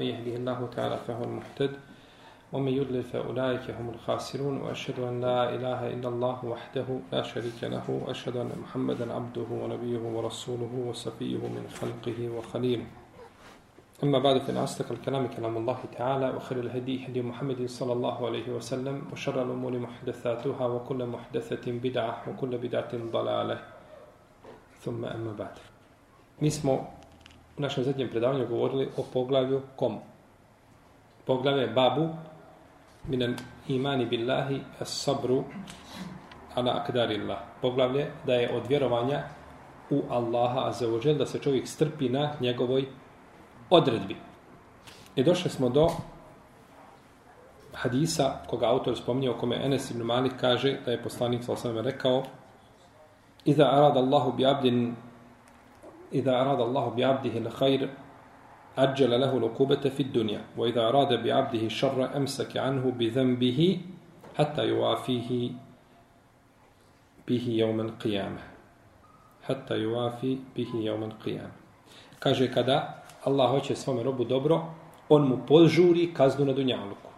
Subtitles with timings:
[0.00, 1.70] من يهده الله تعالى فهو المحتد
[2.52, 7.90] ومن يضلل فأولئك هم الخاسرون وأشهد أن لا إله إلا الله وحده لا شريك له
[7.90, 12.86] وأشهد أن محمدا عبده ونبيه ورسوله وصفيه من خلقه وخليله.
[14.02, 18.48] أما بعد فإن أصدق الكلام كلام الله تعالى وخير الهدي هدي محمد صلى الله عليه
[18.48, 23.58] وسلم وشر الأمور محدثاتها وكل محدثة بدعة وكل بدعة ضلالة.
[24.80, 25.56] ثم أما بعد.
[26.40, 26.95] Mi smo
[27.58, 29.98] u našem zadnjem predavanju govorili o poglavlju kom?
[31.26, 32.08] Poglavlje babu
[33.08, 33.36] minan
[33.68, 35.44] imani billahi as sabru
[36.54, 37.38] ala akdarillah.
[37.62, 39.22] Poglavlje da je od vjerovanja
[39.90, 42.88] u Allaha azzawajal da se čovjek strpi na njegovoj
[43.70, 44.16] odredbi.
[45.16, 45.88] I došli smo do
[47.72, 51.78] hadisa koga autor spominje o kome Enes ibn Malik kaže da je poslanik sa osam
[51.78, 52.22] rekao
[53.44, 54.96] Iza arada Allahu bi abdin
[56.13, 57.89] إذا أراد الله بعبده الخير
[58.77, 63.79] أجل له العقوبة في الدنيا وإذا أراد بعبده الشر أمسك عنه بذنبه
[64.37, 65.51] حتى يوافيه
[67.27, 68.43] به يوم القيامة
[69.43, 71.51] حتى يوافي به يوم القيامة
[72.21, 74.61] kaže kada Allah hoće svome robu dobro
[75.09, 77.09] on mu požuri kaznu na dunjaluku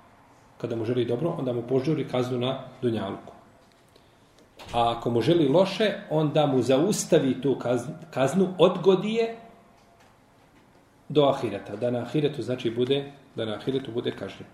[0.58, 3.34] kada mu želi dobro onda mu požuri kaznu na dunjaluku
[4.73, 7.59] A ako mu želi loše, onda mu zaustavi tu
[8.11, 9.37] kaznu, odgodi je
[11.09, 11.77] do ahireta.
[11.77, 14.49] Da na ahiretu znači bude, da na ahiretu bude kažnjen.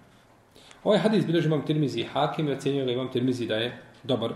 [0.84, 4.32] Ovaj hadis bilježi imam Tirmizi i Hakim i ocenio ga imam Tirmizi da je dobar.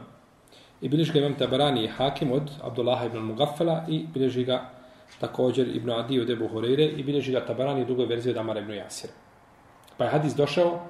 [0.80, 4.70] I bilježi ga imam Tabarani i Hakim od Abdullaha ibn Mugaffala i bilježi ga
[5.20, 8.60] također ibn Adi od Ebu Horeire i bilježi ga Tabarani u drugoj verziji od Amara
[8.60, 9.12] ibn Jasira.
[9.96, 10.80] Pa je hadis došao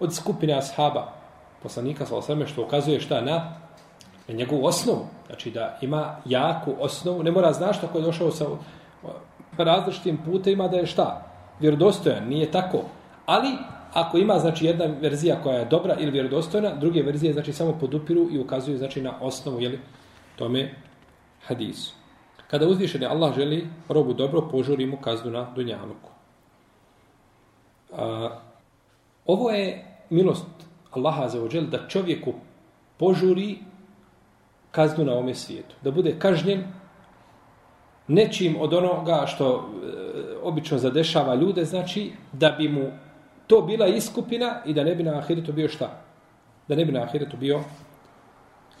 [0.00, 1.12] od skupine ashaba
[1.62, 3.56] poslanika sa osrme što ukazuje šta na
[4.30, 5.06] na njegovu osnovu.
[5.26, 7.22] Znači da ima jaku osnovu.
[7.22, 8.46] Ne mora znaš tako je došao sa
[9.56, 11.26] pa različitim putima da je šta?
[11.60, 12.28] Vjerodostojan.
[12.28, 12.82] Nije tako.
[13.26, 13.48] Ali
[13.92, 18.28] ako ima znači jedna verzija koja je dobra ili vjerodostojna, druge verzije znači samo podupiru
[18.30, 19.80] i ukazuju znači na osnovu jeli,
[20.36, 20.74] tome
[21.46, 21.94] hadisu.
[22.50, 26.10] Kada uzvišeni Allah želi robu dobro, požuri mu kaznu na dunjaluku.
[27.92, 28.30] A,
[29.26, 30.46] ovo je milost
[30.90, 32.32] Allaha za ođel da čovjeku
[32.96, 33.58] požuri
[34.70, 35.74] kaznu na ome svijetu.
[35.82, 36.64] Da bude kažnjen
[38.08, 39.60] nečim od onoga što e,
[40.42, 42.90] obično zadešava ljude, znači da bi mu
[43.46, 46.02] to bila iskupina i da ne bi na ahiretu bio šta?
[46.68, 47.60] Da ne bi na ahiretu bio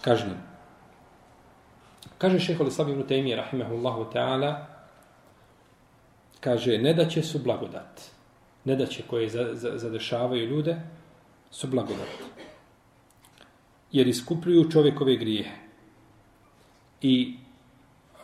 [0.00, 0.36] kažnjen.
[2.18, 4.66] Kaže šehol Islam ibn Taymiye, rahimahullahu ta'ala,
[6.40, 8.00] kaže, ne da će su blagodat.
[8.64, 10.76] Ne da će koje zadešavaju ljude,
[11.50, 12.08] su blagodat.
[13.92, 15.69] Jer iskupljuju čovjekove grijehe.
[17.02, 17.36] I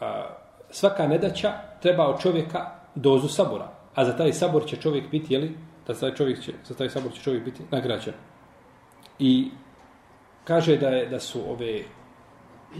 [0.00, 0.26] a,
[0.70, 3.68] svaka nedaća treba od čovjeka dozu sabora.
[3.94, 5.56] A za taj sabor će čovjek biti, jeli,
[5.86, 8.14] da taj čovjek će, za taj sabor će čovjek biti nagrađen.
[9.18, 9.50] I
[10.44, 11.82] kaže da je da su ove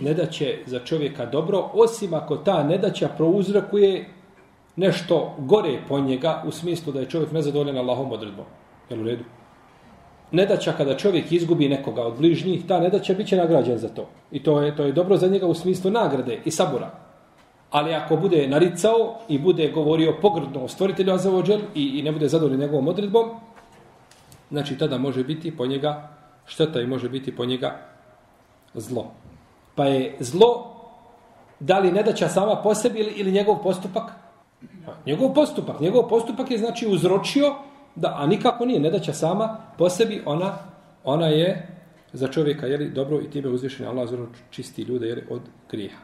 [0.01, 4.09] nedaće za čovjeka dobro, osim ako ta nedaća prouzrokuje
[4.77, 8.45] nešto gore po njega, u smislu da je čovjek nezadovoljen Allahom odredbom.
[8.91, 9.25] Jel u redu?
[10.37, 14.09] Nedaća kada čovjek izgubi nekoga od bližnjih, ta nedaća bit će nagrađen za to.
[14.33, 16.91] I to je, to je dobro za njega u smislu nagrade i sabora.
[17.71, 22.29] Ali ako bude naricao i bude govorio pogrdno o stvoritelju Azavodžel i, i ne bude
[22.29, 23.31] zadovoljen njegovom odredbom,
[24.51, 26.09] znači tada može biti po njega
[26.47, 27.77] šteta i može biti po njega
[28.75, 29.11] zlo.
[29.75, 30.77] Pa je zlo
[31.61, 34.13] da li nedaća sama po sebi ili, ili njegov postupak?
[34.87, 35.81] Pa, njegov postupak.
[35.81, 37.55] Njegov postupak je znači uzročio
[37.97, 40.59] Da, a nikako nije, ne daća sama po sebi, ona,
[41.05, 41.69] ona je
[42.13, 45.41] za čovjeka jeli, dobro i time uzvišeni Allah zvrlo čisti ljude jeli, od
[45.71, 46.01] grijeha.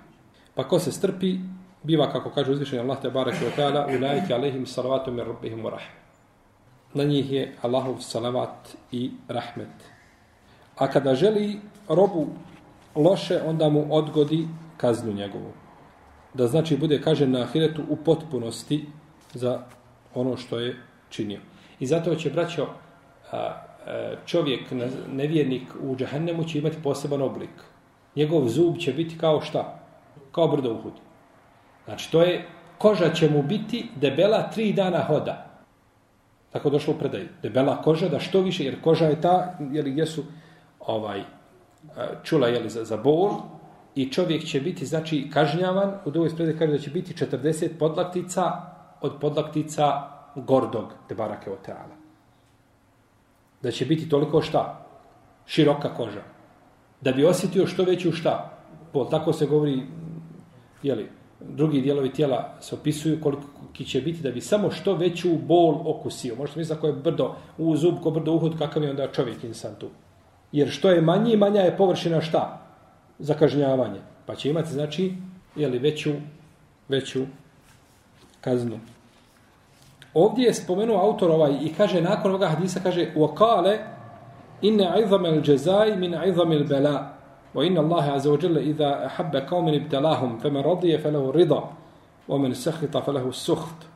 [0.54, 1.38] Pa ko se strpi,
[1.82, 6.02] biva kako kaže uzvišeni Allah te barek i otala, u alehim salavatu mir rabbihim rahmet.
[6.94, 9.92] Na njih je Allahov salavat i rahmet.
[10.76, 12.26] A kada želi robu
[12.94, 15.52] loše, onda mu odgodi kaznu njegovu.
[16.34, 18.86] Da znači bude kažen na ahiretu u potpunosti
[19.34, 19.60] za
[20.14, 20.76] ono što je
[21.08, 21.40] činio.
[21.82, 22.66] I zato će, braćo,
[23.32, 24.60] e, čovjek,
[25.12, 27.50] nevjernik u džahennemu će imati poseban oblik.
[28.16, 29.78] Njegov zub će biti kao šta?
[30.32, 30.92] Kao brdo uhud.
[31.84, 32.44] Znači, to je,
[32.78, 35.46] koža će mu biti debela tri dana hoda.
[36.52, 37.28] Tako došlo u predaju.
[37.42, 40.24] Debela koža, da što više, jer koža je ta, jeli, gdje su
[40.80, 41.24] ovaj, e,
[42.22, 43.30] čula jeli, za, za bol,
[43.94, 48.52] i čovjek će biti, znači, kažnjavan, u drugoj spredaju kaže da će biti 40 podlaktica
[49.00, 51.96] od podlaktica gordog te barake o teala.
[53.62, 54.86] Da će biti toliko šta?
[55.46, 56.22] Široka koža.
[57.00, 58.58] Da bi osjetio što veću šta?
[58.92, 59.82] Pol, tako se govori,
[60.82, 61.08] jeli,
[61.40, 63.42] drugi dijelovi tijela se opisuju koliko
[63.86, 66.34] će biti da bi samo što veću bol okusio.
[66.36, 69.74] Možete misliti ako je brdo u zub, ko brdo uhod, kakav je onda čovjek insan
[69.78, 69.88] tu.
[70.52, 72.60] Jer što je manji, manja je površina šta?
[73.18, 74.00] Za kažnjavanje.
[74.26, 75.14] Pa će imati, znači,
[75.56, 76.12] jeli, veću,
[76.88, 77.24] veću
[78.40, 78.80] kaznu.
[80.13, 83.77] Ovdje je spomenuo autor ovaj i kaže, nakon ovoga hadisa, kaže, وَقَالَ
[84.63, 87.17] إِنَّ عِظَمَ الْجَزَاءِ مِنْ عِظَمِ الْبَلَاءِ
[87.57, 91.71] وإن الله عز وجل إذا أحب قوم ابتلاهم فمن رضي فله الرضا
[92.27, 93.87] ومن سخط فله السخط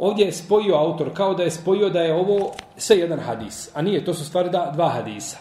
[0.00, 3.70] Ovdje je spojio autor kao da je spojio da je ovo sve jedan hadis.
[3.74, 5.36] A nije, to su stvari da, dva hadisa.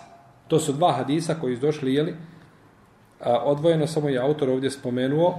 [0.48, 2.16] To su dva hadisa koji su došli, jeli,
[3.22, 5.36] a, odvojeno samo je autor ovdje spomenuo,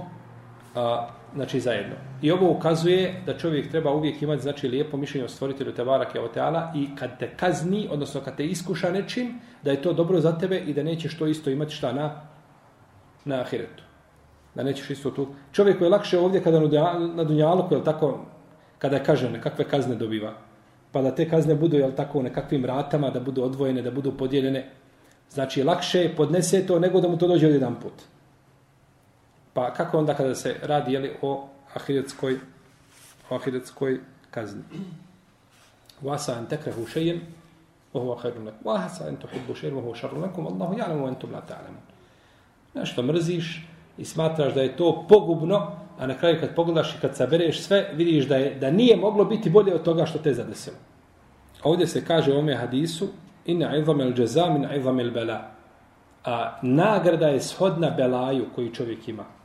[0.75, 1.94] a, znači zajedno.
[2.22, 6.72] I ovo ukazuje da čovjek treba uvijek imati znači lijepo mišljenje o stvoritelju Tebara Keoteala
[6.74, 10.58] i kad te kazni, odnosno kad te iskuša nečim, da je to dobro za tebe
[10.58, 12.20] i da nećeš to isto imati šta na,
[13.24, 13.82] na ahiretu.
[14.54, 15.26] Da nećeš isto tu.
[15.52, 16.60] Čovjek je lakše ovdje kada
[17.14, 18.24] na dunjalu, je tako,
[18.78, 20.32] kada je kažen, kakve kazne dobiva.
[20.92, 24.12] Pa da te kazne budu, jel tako, u nekakvim ratama, da budu odvojene, da budu
[24.16, 24.70] podijeljene.
[25.30, 28.15] Znači, lakše podnese to nego da mu to dođe od jedan put.
[29.56, 32.38] Pa kako onda kada se radi jeli, o ahiretskoj,
[33.30, 34.00] o ahiretskoj
[34.30, 34.62] kazni?
[36.02, 37.20] Vasa an tekrehu šejem,
[37.92, 38.60] ohu ahirun nekum.
[38.64, 40.46] Vasa an tuhibbu šejem, ohu šarun nekum.
[40.46, 41.80] Allahu ja'lamu entum la ta'lamu.
[42.74, 43.66] Nešto mrziš
[43.98, 47.90] i smatraš da je to pogubno, a na kraju kad pogledaš i kad sabereš sve,
[47.94, 50.76] vidiš da, je, da nije moglo biti bolje od toga što te zadesilo.
[51.62, 53.08] Ovdje se kaže u ome hadisu,
[53.46, 55.40] inna izam el džeza min izam el bela.
[56.24, 59.35] A nagrada je shodna belaju koju čovjek ima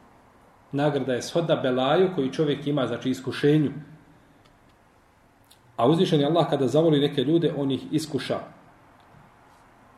[0.72, 3.72] nagrada je shodna belaju koji čovjek ima, znači iskušenju.
[5.78, 8.40] A uzvišen je Allah kada zavoli neke ljude, on ih iskuša.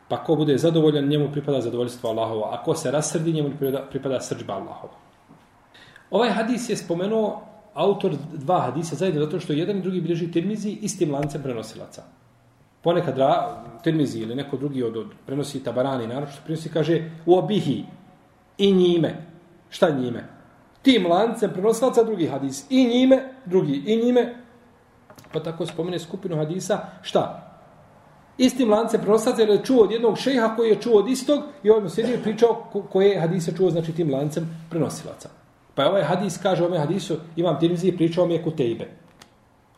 [0.08, 2.54] Pa ko bude zadovoljan, njemu pripada zadovoljstvo Allahova.
[2.54, 4.96] A ko se rasrdi, njemu pripada, pripada srđba Allahova.
[6.10, 7.42] Ovaj hadis je spomenuo
[7.74, 12.02] autor dva hadisa zajedno, zato što jedan i drugi bilježi tirmizi istim lancem prenosilaca.
[12.82, 17.38] Ponekad ra, tirmizi ili neko drugi od, od prenosi tabarani, naravno što prenosi, kaže u
[17.38, 17.84] obihi
[18.58, 19.14] i njime.
[19.70, 20.33] Šta njime?
[20.84, 22.66] Tim lancem prenosilaca drugi hadis.
[22.70, 24.34] I njime, drugi, i njime.
[25.32, 27.50] Pa tako spomene skupinu hadisa, šta?
[28.38, 31.82] Istim lancem prenosilaca je čuo od jednog šeha koji je čuo od istog i ovaj
[31.82, 35.28] mu sjedio i pričao koje hadise čuo, znači tim lancem prenosilaca.
[35.74, 38.88] Pa je ovaj hadis, kaže ovaj hadisu, imam tirmizi, pričao mi je Kutejbe.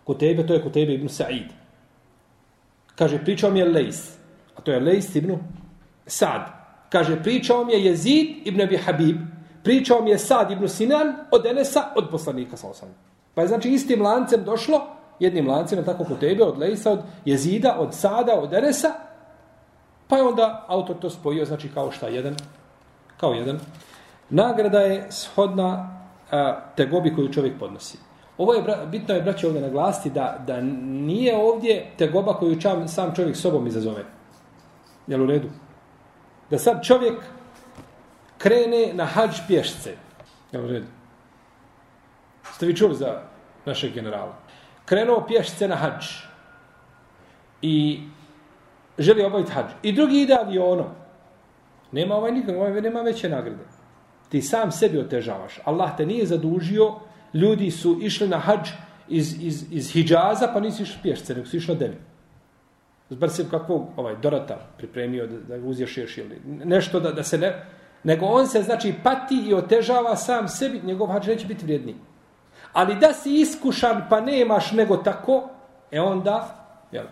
[0.05, 1.49] Kutejbe, to je Kutejbe ibn Sa'id.
[2.97, 4.17] Kaže, pričao mi je Lejs.
[4.57, 5.37] A to je Lejs ibn
[6.07, 6.57] Sad.
[6.91, 9.17] Kaže, pričao mi je Jezid ibn Abi Habib,
[9.67, 12.89] pričao mi je Sad ibn Sinan od Enesa, od poslanika sa osam.
[13.35, 14.81] Pa je znači istim lancem došlo,
[15.19, 18.93] jednim lancem, tako kod tebe, od Lejsa, od Jezida, od Sada, od Enesa,
[20.09, 22.37] pa je onda autor to spojio, znači kao šta, jedan,
[23.17, 23.59] kao jedan.
[24.31, 25.99] Nagrada je shodna
[26.31, 27.99] a, tegobi koju čovjek podnosi.
[28.39, 33.15] Ovo je, bitno je, braće, ovdje naglasiti da, da nije ovdje tegoba koju čam, sam
[33.15, 34.05] čovjek sobom izazove.
[35.07, 35.49] Jel u redu?
[36.51, 37.36] Da sad čovjek
[38.39, 39.95] krene na hađ pješce.
[40.53, 40.85] Jel red?
[42.55, 43.23] Ste vi čuli za
[43.65, 44.37] našeg generala?
[44.85, 46.05] Krenuo pješce na hađ.
[47.63, 48.01] I
[48.99, 49.67] želi obaviti hađ.
[49.83, 50.87] I drugi ide avionom.
[51.93, 53.65] Nema ovaj nikog, ovaj nema veće nagrade.
[54.29, 55.59] Ti sam sebi otežavaš.
[55.65, 56.95] Allah te nije zadužio.
[57.35, 58.69] Ljudi su išli na hađ
[59.09, 61.97] iz, iz, iz Hidžaza, pa nisi išli pješce, nego su išli na devi.
[63.11, 67.67] Zbar se kakvog ovaj, Dorata pripremio da, da uzješ ili nešto da, da se ne
[68.07, 71.95] nego on se znači pati i otežava sam sebi, njegov hađ neće biti vrijedni.
[72.73, 75.49] Ali da si iskušan pa nemaš nego tako,
[75.91, 76.55] e onda,
[76.93, 77.05] jel,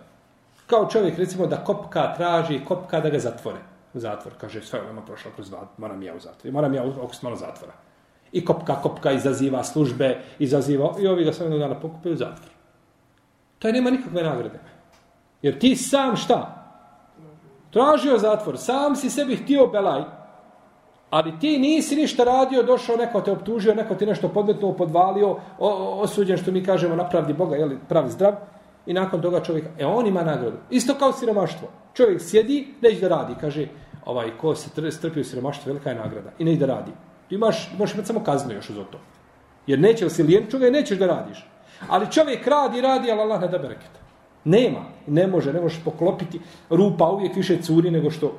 [0.66, 3.58] kao čovjek recimo da kopka traži, kopka da ga zatvore
[3.94, 4.34] u zatvor.
[4.40, 6.52] Kaže, sve ono prošlo kroz dva, moram ja u zatvor.
[6.52, 7.72] Moram ja okus malo zatvora.
[8.32, 12.50] I kopka, kopka izaziva službe, izaziva, i ovi ga sve jednog dana pokupe u zatvor.
[13.58, 14.60] To je nema nikakve nagrade.
[15.42, 16.64] Jer ti sam šta?
[17.70, 20.02] Tražio zatvor, sam si sebi htio belaj,
[21.14, 25.36] Ali ti nisi ništa radio, došao neko te optužio, neko ti nešto podmetnuo, podvalio,
[26.02, 28.34] osuđen što mi kažemo na pravdi Boga, jeli, pravi zdrav.
[28.86, 30.56] I nakon toga čovjek, e on ima nagradu.
[30.70, 31.68] Isto kao siromaštvo.
[31.94, 33.34] Čovjek sjedi, neće da radi.
[33.40, 33.68] Kaže,
[34.04, 36.30] ovaj, ko se strpi u siromaštvo, velika je nagrada.
[36.38, 36.92] I neće da radi.
[37.28, 38.98] Ti imaš, možeš imati samo kaznu još uz to.
[39.66, 41.46] Jer neće si lijen čuga i nećeš da radiš.
[41.88, 44.00] Ali čovjek radi, radi, ali Allah ne da bereketa.
[44.44, 44.80] Nema.
[45.06, 46.40] Ne može, ne možeš poklopiti.
[46.70, 48.32] Rupa uvijek više curi nego što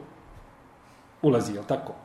[1.22, 2.05] ulazi, jel tako?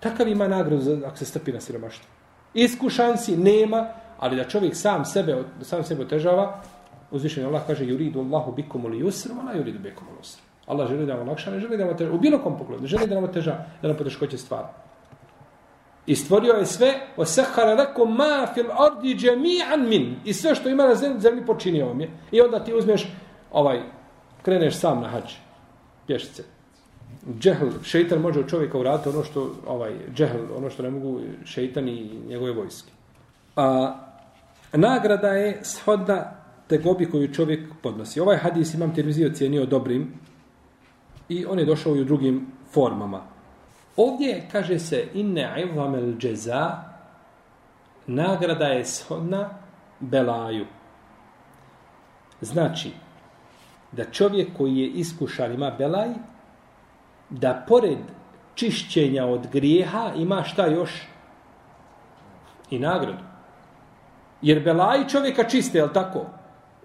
[0.00, 2.06] Takav ima nagradu ako se strpi na siromaštvo.
[2.54, 3.86] Iskušan si, nema,
[4.18, 6.62] ali da čovjek sam sebe, sam sebe otežava,
[7.10, 10.40] uzvišen Allah kaže, yuridu Allahu bikum uli yusr, ala yuridu bikum uli usr.
[10.66, 12.88] Allah želi da vam lakša, ne želi da vam otežava, u bilo kom pogledu, ne
[12.88, 14.72] želi da vam oteža, da nam poteškoće stvara.
[16.06, 20.16] I stvorio je sve, osahara sehara ma fil ardi džemi'an min.
[20.24, 22.10] I sve što ima na zemlji, zemlji počinio vam je.
[22.32, 23.08] I onda ti uzmeš,
[23.52, 23.82] ovaj,
[24.42, 25.32] kreneš sam na hađ,
[26.06, 26.42] pješice.
[27.38, 31.88] Džehl, šeitan može od čovjeka uraditi ono što, ovaj, džehl, ono što ne mogu šeitan
[31.88, 32.90] i njegove vojske.
[33.56, 33.94] A,
[34.72, 36.32] nagrada je shodna
[36.66, 38.20] tegobi koju čovjek podnosi.
[38.20, 40.12] Ovaj hadis imam Tirmizi ocijenio dobrim
[41.28, 43.22] i on je došao i u drugim formama.
[43.96, 46.82] Ovdje kaže se inne ivamel džeza
[48.06, 49.50] nagrada je shodna
[50.00, 50.66] belaju.
[52.40, 52.90] Znači,
[53.92, 56.08] da čovjek koji je iskušan ima belaj,
[57.30, 57.98] da pored
[58.54, 60.90] čišćenja od grijeha ima šta još?
[62.70, 63.22] I nagradu.
[64.42, 66.26] Jer belaji čovjeka čiste, je li tako?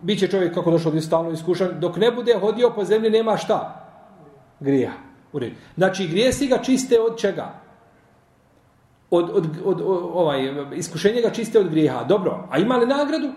[0.02, 3.88] Biće čovjek kako došao od stalno iskušan, dok ne bude hodio po zemlji nema šta?
[4.60, 4.98] Grijeha.
[5.34, 5.56] U redu.
[5.76, 7.54] Znači, grijesi ga čiste od čega?
[9.10, 12.04] Od, od, od, od, ovaj, iskušenje ga čiste od grijeha.
[12.04, 13.32] Dobro, a ima li nagradu?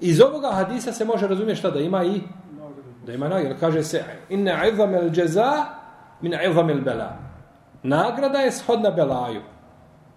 [0.00, 2.20] Iz ovoga hadisa se može razumjeti šta da ima i
[3.06, 3.60] da ima nagradu.
[3.60, 5.81] Kaže se inna izam el džeza
[6.22, 7.16] min izam el bela.
[7.82, 9.40] Nagrada je shodna belaju.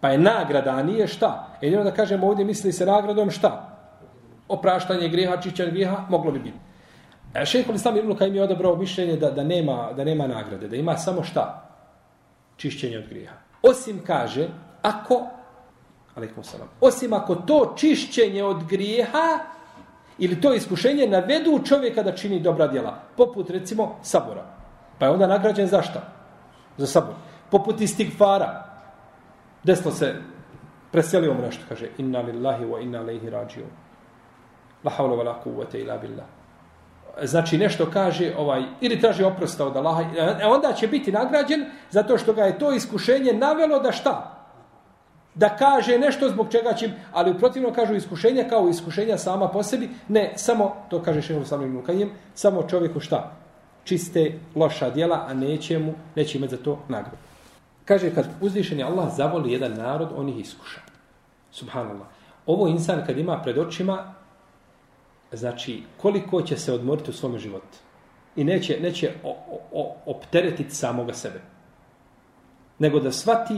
[0.02, 1.58] Pa je nagrada, a nije šta.
[1.62, 3.78] Jedino da kažemo ovdje misli se nagradom šta?
[4.48, 6.58] Opraštanje grijeha, čišćenje griha, moglo bi biti.
[7.34, 10.76] E, šeho Islam Ibn Kajim je odabrao mišljenje da, da, nema, da nema nagrade, da
[10.76, 11.70] ima samo šta?
[12.58, 13.36] Čišćenje od grijeha.
[13.64, 14.48] Osim kaže,
[14.82, 15.28] ako,
[16.16, 19.40] alaikum salam, osim ako to čišćenje od grijeha
[20.18, 24.55] ili to iskušenje navedu čovjeka da čini dobra djela, poput recimo sabora.
[25.00, 26.02] Pa je onda nagrađen za šta?
[26.78, 27.16] Za sabor.
[27.52, 28.64] Poput istigfara.
[29.64, 30.16] Desno se
[30.92, 33.66] preselio mu nešto, kaže, inna lillahi wa inna ilaihi rađiju.
[34.84, 36.26] La havla wa la kuvvete ila billah
[37.24, 40.04] znači nešto kaže ovaj ili traži oprosta od Allaha
[40.42, 44.32] e onda će biti nagrađen zato što ga je to iskušenje navelo da šta
[45.36, 49.64] da kaže nešto zbog čega će ali u protivno kažu iskušenje kao iskušenja sama po
[49.64, 53.32] sebi ne samo to kaže šejh samim Mukajem samo čovjeku šta
[53.86, 57.18] čiste loša djela a neće mu neće imati za to nagradu.
[57.86, 60.82] Kaže kad uzvišeni Allah zavoli jedan narod on ih iskuša.
[61.52, 62.08] Subhanallah.
[62.46, 64.14] Ovo insan kad ima pred očima
[65.32, 67.78] znači koliko će se odmoriti u svom životu?
[68.36, 69.38] I neće, neće o,
[69.72, 71.42] o, opteretiti samoga sebe.
[72.80, 73.54] Nego da svati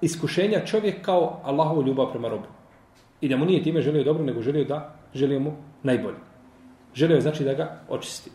[0.00, 2.46] iskušenja čovjek kao Allahovu ljubav prema robu.
[3.20, 6.16] I da mu nije time želio dobro nego želio da želio mu najbolje.
[6.94, 8.30] Želio je znači da ga očisti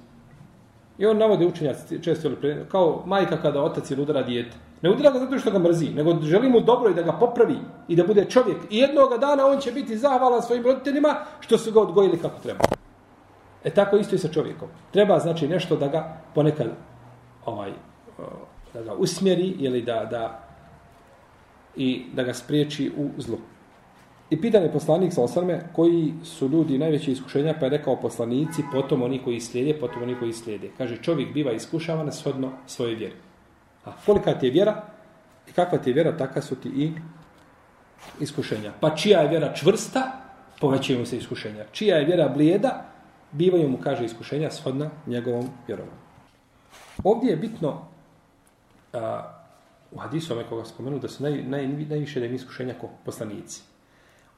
[0.97, 2.29] i on navode učenjaci često
[2.71, 6.21] kao majka kada otac ili udara dijete ne udara ga zato što ga mrzi nego
[6.21, 9.59] želi mu dobro i da ga popravi i da bude čovjek i jednog dana on
[9.59, 12.59] će biti zahvalan svojim roditeljima što su ga odgojili kako treba
[13.65, 14.67] E tako isto i sa čovjekom.
[14.91, 16.67] Treba znači nešto da ga ponekad
[17.45, 17.71] ovaj
[18.73, 20.41] da ga usmjeri ili da da
[21.75, 23.37] i da ga spriječi u zlu.
[24.29, 28.63] I pitan je poslanik sa osrme koji su ljudi najveće iskušenja, pa je rekao poslanici,
[28.71, 30.69] potom oni koji slijede, potom oni koji slijede.
[30.77, 33.15] Kaže, čovjek biva iskušavan shodno svoje vjere.
[33.85, 34.83] A kolika ti je vjera
[35.49, 36.91] i kakva ti je vjera, taka su ti i
[38.19, 38.71] iskušenja.
[38.79, 40.11] Pa čija je vjera čvrsta,
[40.61, 41.65] povećaju se iskušenja.
[41.71, 42.85] Čija je vjera blijeda,
[43.31, 45.97] bivaju mu, kaže, iskušenja shodna njegovom vjerovanju.
[47.03, 47.81] Ovdje je bitno
[48.93, 49.31] a,
[49.91, 53.74] u hadisu ome koga spomenu da su naj, naj, najviše da im iskušenja ko poslanici.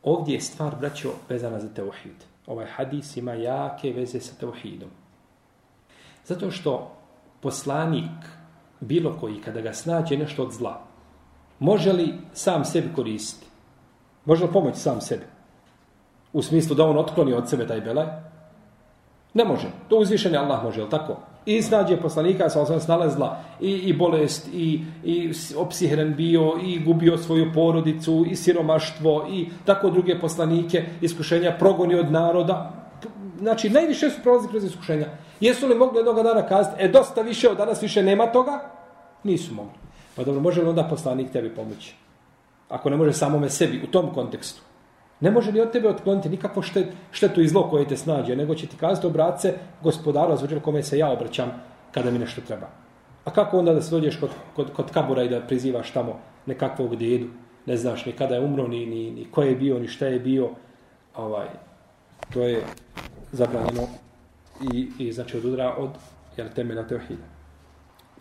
[0.03, 2.23] Ovdje je stvar, braćo, vezana za teuhid.
[2.47, 4.89] Ovaj hadis ima jake veze sa teuhidom.
[6.25, 6.91] Zato što
[7.41, 8.25] poslanik,
[8.79, 10.81] bilo koji, kada ga snađe nešto od zla,
[11.59, 13.47] može li sam sebi koristiti?
[14.25, 15.25] Može li pomoći sam sebi?
[16.33, 18.05] U smislu da on otkloni od sebe taj belaj?
[19.33, 19.67] Ne može.
[19.89, 21.17] To uzvišeni Allah može, je tako?
[21.47, 27.17] I snađe poslanika, sa osam snalazla i, i bolest, i, i opsihren bio, i gubio
[27.17, 32.71] svoju porodicu, i siromaštvo, i tako druge poslanike, iskušenja, progoni od naroda.
[33.39, 35.07] Znači, najviše su prolazili kroz iskušenja.
[35.39, 38.59] Jesu li mogli jednog dana kazati, e, dosta više, od danas više nema toga?
[39.23, 39.79] Nisu mogli.
[40.15, 41.95] Pa dobro, može li onda poslanik tebi pomoći?
[42.69, 44.66] Ako ne može samome sebi, u tom kontekstu.
[45.19, 48.55] Ne može ni od tebe otkloniti nikakvo štet, štetu i zlo koje te snađe, nego
[48.55, 51.51] će ti kazati obrace gospodaru, zvučer kome se ja obraćam
[51.91, 52.67] kada mi nešto treba.
[53.25, 56.95] A kako onda da se dođeš kod, kod, kod kabura i da prizivaš tamo nekakvog
[56.95, 57.27] dedu,
[57.65, 60.19] ne znaš ni kada je umro, ni, ni, ni ko je bio, ni šta je
[60.19, 60.49] bio,
[61.15, 61.47] ovaj,
[62.33, 62.61] to je
[63.31, 63.87] zabranjeno
[64.73, 65.89] i, i znači od udra od
[66.37, 67.23] jer temena teohida.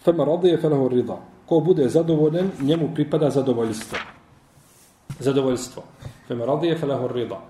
[0.05, 0.59] Fema rade je
[0.91, 1.19] rida.
[1.47, 3.99] Ko bude zadovoljen, njemu pripada zadovoljstvo
[5.19, 5.83] zadovoljstvo.
[6.29, 7.41] Fema radije felehu rida.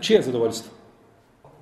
[0.00, 0.72] Čije zadovoljstvo?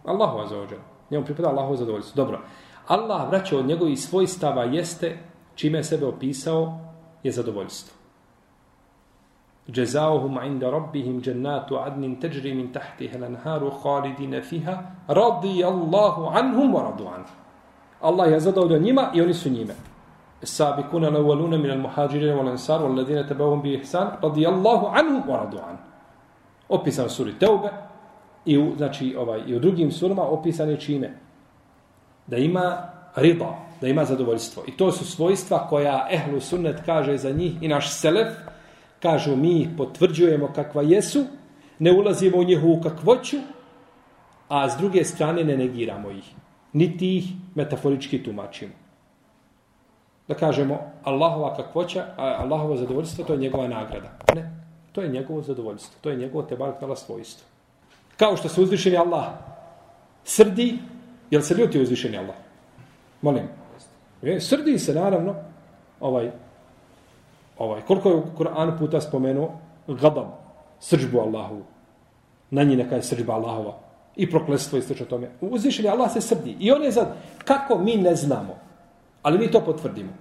[0.05, 0.79] Allahu azzawajal.
[1.11, 2.25] Njemu pripada Allahu zadovoljstvo.
[2.25, 2.41] Dobro.
[2.87, 5.19] Allah vraća od njegovih svojstava jeste
[5.55, 6.79] čime je sebe opisao
[7.23, 7.95] je zadovoljstvo.
[9.67, 17.07] Jazauhum inda rabbihim jannatu adnin tajri min tahtiha al-anharu khalidina fiha radiyallahu anhum wa radu
[17.07, 17.35] anhu.
[18.01, 19.75] Allah je zadovoljan njima i oni su njime.
[20.44, 25.80] السابقون الاولون من المهاجرين والانصار والذين تبعوهم باحسان رضي الله عنهم ورضوا عنه
[26.70, 27.70] opisan suri Teube
[28.46, 31.18] i u, znači, ovaj, i u drugim surama opisan je čime?
[32.28, 32.78] Da ima
[33.16, 34.64] riba, da ima zadovoljstvo.
[34.68, 38.28] I to su svojstva koja ehlu sunnet kaže za njih i naš selef,
[39.00, 41.26] kažu mi ih potvrđujemo kakva jesu,
[41.80, 43.38] ne ulazimo u njihovu kakvoću,
[44.50, 46.34] a s druge strane ne negiramo ih.
[46.74, 48.74] Niti ih metaforički tumačimo.
[50.31, 54.09] Da kažemo Allahova kakvoća, a Allahovo zadovoljstvo, to je njegova nagrada.
[54.35, 54.51] Ne,
[54.93, 55.99] to je njegovo zadovoljstvo.
[56.01, 57.47] To je njegovo tebaktala svojstvo.
[58.17, 59.27] Kao što se uzvišeni Allah
[60.25, 60.79] srdi,
[61.31, 62.37] jel se ljuti uzvišeni Allah?
[63.23, 63.49] Molim.
[64.23, 65.35] Je, srdi se, naravno,
[66.01, 66.31] ovaj,
[67.59, 69.51] ovaj, koliko je u Koranu puta spomenuo
[69.89, 70.27] gadab,
[70.81, 71.63] srđbu Allahu.
[72.51, 73.79] Na njih neka je srđba Allahova.
[74.17, 75.31] I proklestvo i srđa tome.
[75.41, 76.57] Uzvišeni Allah se srdi.
[76.61, 78.70] I on je za kako mi ne znamo.
[79.23, 80.13] Ali mi to potvrdimo.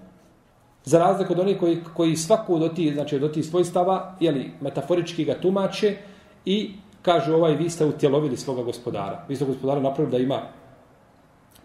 [0.86, 5.25] Za razliku od onih koji, koji svaku od tih, znači od tih svojstava, jeli, metaforički
[5.25, 5.98] ga tumače
[6.46, 9.25] i kažu ovaj, vi ste utjelovili svoga gospodara.
[9.27, 10.41] Vi ste gospodara napravili da ima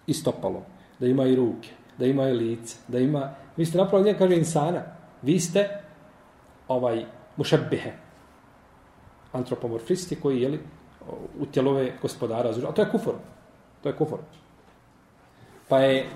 [0.06, 0.62] i stopalo,
[1.00, 3.30] da ima i ruke, da ima i lice, da ima...
[3.56, 4.82] Vi ste napravili, njega kaže insana,
[5.22, 5.68] vi ste
[6.68, 7.04] ovaj
[7.36, 7.92] mušabbehe,
[9.32, 10.60] antropomorfisti koji, jeli,
[11.40, 12.50] utjelove gospodara.
[12.68, 13.14] A to je kufor.
[13.82, 14.18] To je kufor.
[15.68, 16.06] Pa je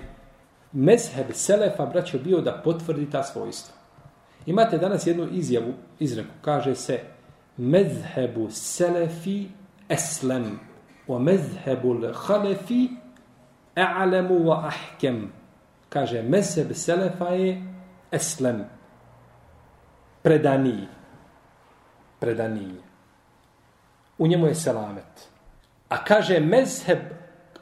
[0.71, 3.75] mezheb Selefa, braćo, bio da potvrdi ta svojstva.
[4.45, 6.99] Imate danas jednu izjavu, izreku, kaže se
[7.57, 9.47] mezhebu Selefi
[9.89, 10.59] eslem
[11.07, 12.89] o mezhebu l'halefi
[13.75, 15.31] a'lamu wa ahkem.
[15.89, 17.63] Kaže, mezheb Selefa je
[18.11, 18.65] eslem,
[20.21, 20.87] predaniji.
[22.19, 22.81] Predaniji.
[24.17, 25.29] U njemu je selamet.
[25.89, 26.99] A kaže, mezheb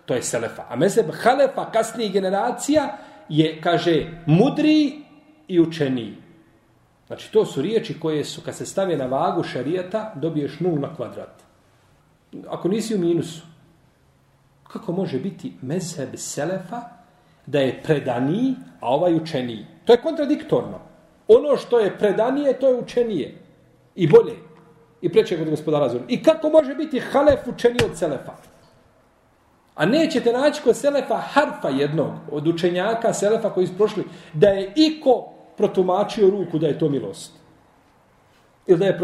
[0.08, 0.64] to je selefa.
[0.70, 2.98] A mezheb halefa kasnije generacija
[3.30, 5.04] je, kaže, mudri
[5.48, 6.16] i učeniji.
[7.08, 10.96] Znači, to su riječi koje su, kad se stave na vagu šarijeta, dobiješ nul na
[10.96, 11.44] kvadrat.
[12.48, 13.42] Ako nisi u minusu,
[14.68, 16.82] kako može biti mezheb selefa
[17.46, 19.66] da je predaniji, a ovaj učeniji?
[19.86, 20.80] To je kontradiktorno.
[21.28, 23.36] Ono što je predanije, to je učenije.
[23.96, 24.36] I bolje.
[25.02, 26.04] I preče kod gospodara Zuru.
[26.08, 28.34] I kako može biti halef učeniji od selefa?
[29.78, 34.74] A nećete naći kod Selefa harfa jednog od učenjaka Selefa koji su prošli da je
[34.76, 35.26] iko
[35.58, 37.34] protumačio ruku da je to milost.
[38.68, 38.98] Ili da je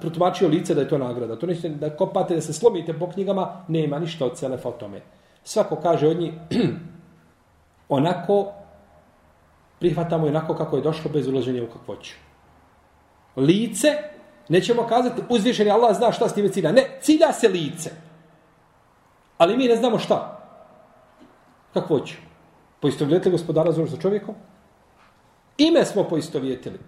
[0.00, 1.36] protumačio lice da je to nagrada.
[1.36, 5.00] To nećete da kopate, da se slomite po knjigama, nema ništa od Selefa o tome.
[5.44, 6.32] Svako kaže od njih
[7.88, 8.52] onako
[9.78, 12.14] prihvatamo onako kako je došlo bez ulaženja u kakvoću.
[13.36, 13.88] Lice,
[14.48, 16.72] nećemo kazati uzvišeni Allah zna šta s time cilja.
[16.72, 18.09] Ne, cilja se lice.
[19.40, 20.38] Ali mi ne znamo šta.
[21.74, 22.14] Kako hoću?
[22.80, 24.34] Poistovjetili gospodara za čovjekom?
[25.58, 26.78] Ime smo poistovjetili.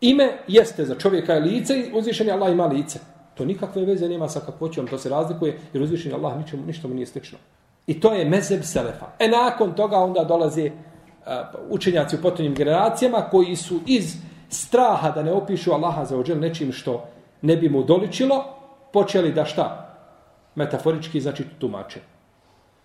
[0.00, 2.98] Ime jeste za čovjeka je lice i uzvišeni Allah ima lice.
[3.34, 6.94] To nikakve veze nema sa kakvoćom, to se razlikuje jer uzvišeni Allah ničemu, ništa mu
[6.94, 7.38] nije slično.
[7.86, 9.06] I to je mezeb Selefa.
[9.18, 11.32] E nakon toga onda dolaze uh,
[11.70, 14.16] učenjaci u potonjim generacijama koji su iz
[14.48, 17.08] straha da ne opišu Allaha za ođel nečim što
[17.42, 18.44] ne bi mu doličilo,
[18.92, 19.87] počeli da šta?
[20.54, 22.00] Metaforički znači tumače.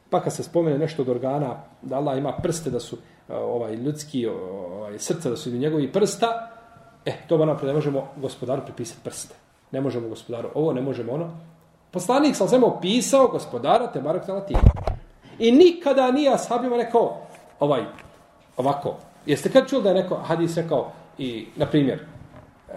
[0.10, 2.97] Pa kad se spomene nešto od organa, da Allah ima prste, da su
[3.30, 6.49] e, ovaj ljudski ovaj, srca, da su i njegovi prsta,
[7.06, 9.36] e, to ba napred ne možemo gospodaru pripisati prste.
[9.71, 11.32] Ne možemo gospodaru ovo, ne možemo ono.
[11.91, 14.45] Poslanik sam samo opisao gospodara te barak tala
[15.39, 17.17] I nikada nije ashabima rekao
[17.60, 17.84] ovaj,
[18.58, 18.95] ovako.
[19.26, 21.99] Jeste kad čuli da je neko hadis rekao i, na primjer,
[22.67, 22.76] uh,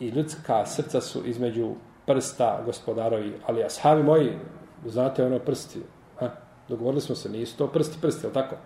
[0.00, 1.74] i ljudska srca su između
[2.08, 4.38] prsta gospodarovi, ali ashabi moji,
[4.86, 5.82] znate ono prsti,
[6.18, 6.30] ha?
[6.68, 8.56] dogovorili smo se, nisu to prsti, prsti, je tako?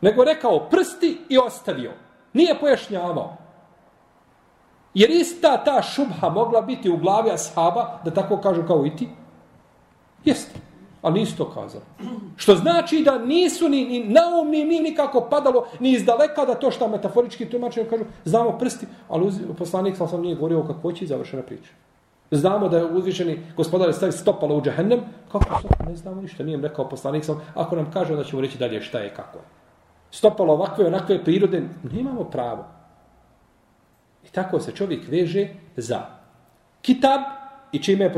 [0.00, 1.92] Nego rekao prsti i ostavio.
[2.32, 3.36] Nije pojašnjavao.
[4.94, 9.08] Jer ista ta šubha mogla biti u glavi ashaba, da tako kažu kao i ti?
[10.24, 10.71] Jeste.
[11.02, 11.84] Ali nisu to kazali.
[12.36, 16.70] Što znači da nisu ni, ni naumni, ni nikako padalo, ni iz daleka da to
[16.70, 21.04] što metaforički tumače, kažu, znamo prsti, ali uz, poslanik sam sam nije govorio o kakvoći
[21.04, 21.70] i završena priča.
[22.30, 25.00] Znamo da je uzvišeni gospodar stavi stopalo u džahennem,
[25.32, 25.84] kako to?
[25.88, 28.98] Ne znamo ništa, nije rekao poslanik sam, ako nam kaže, da ćemo reći dalje šta
[28.98, 29.44] je, kako je.
[30.10, 31.62] Stopalo ovakve, onakve prirode,
[31.92, 32.64] nemamo pravo.
[34.24, 36.06] I tako se čovjek veže za
[36.82, 37.20] kitab
[37.72, 38.12] i čime je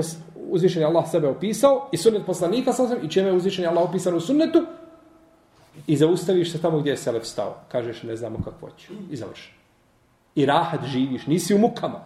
[0.54, 4.20] uzvišeni Allah sebe opisao i sunnet poslanika sam i čime je uzvišeni Allah opisan u
[4.20, 4.66] sunnetu
[5.86, 7.56] i zaustaviš se tamo gdje je Selef stao.
[7.68, 8.88] Kažeš ne znamo kako će.
[9.10, 9.52] I završi.
[10.34, 12.00] i rahat živiš, nisi u mukama.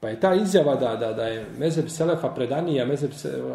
[0.00, 3.10] Pa je ta izjava da, da, da je mezeb Selefa predaniji, a mezeb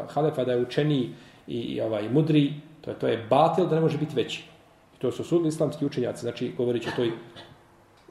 [0.09, 1.09] Halefa da je učeniji
[1.47, 4.43] i, i ovaj, mudri, to je, to je batil da ne može biti veći.
[4.95, 7.11] I to su sudni islamski učenjaci, znači govorići o toj,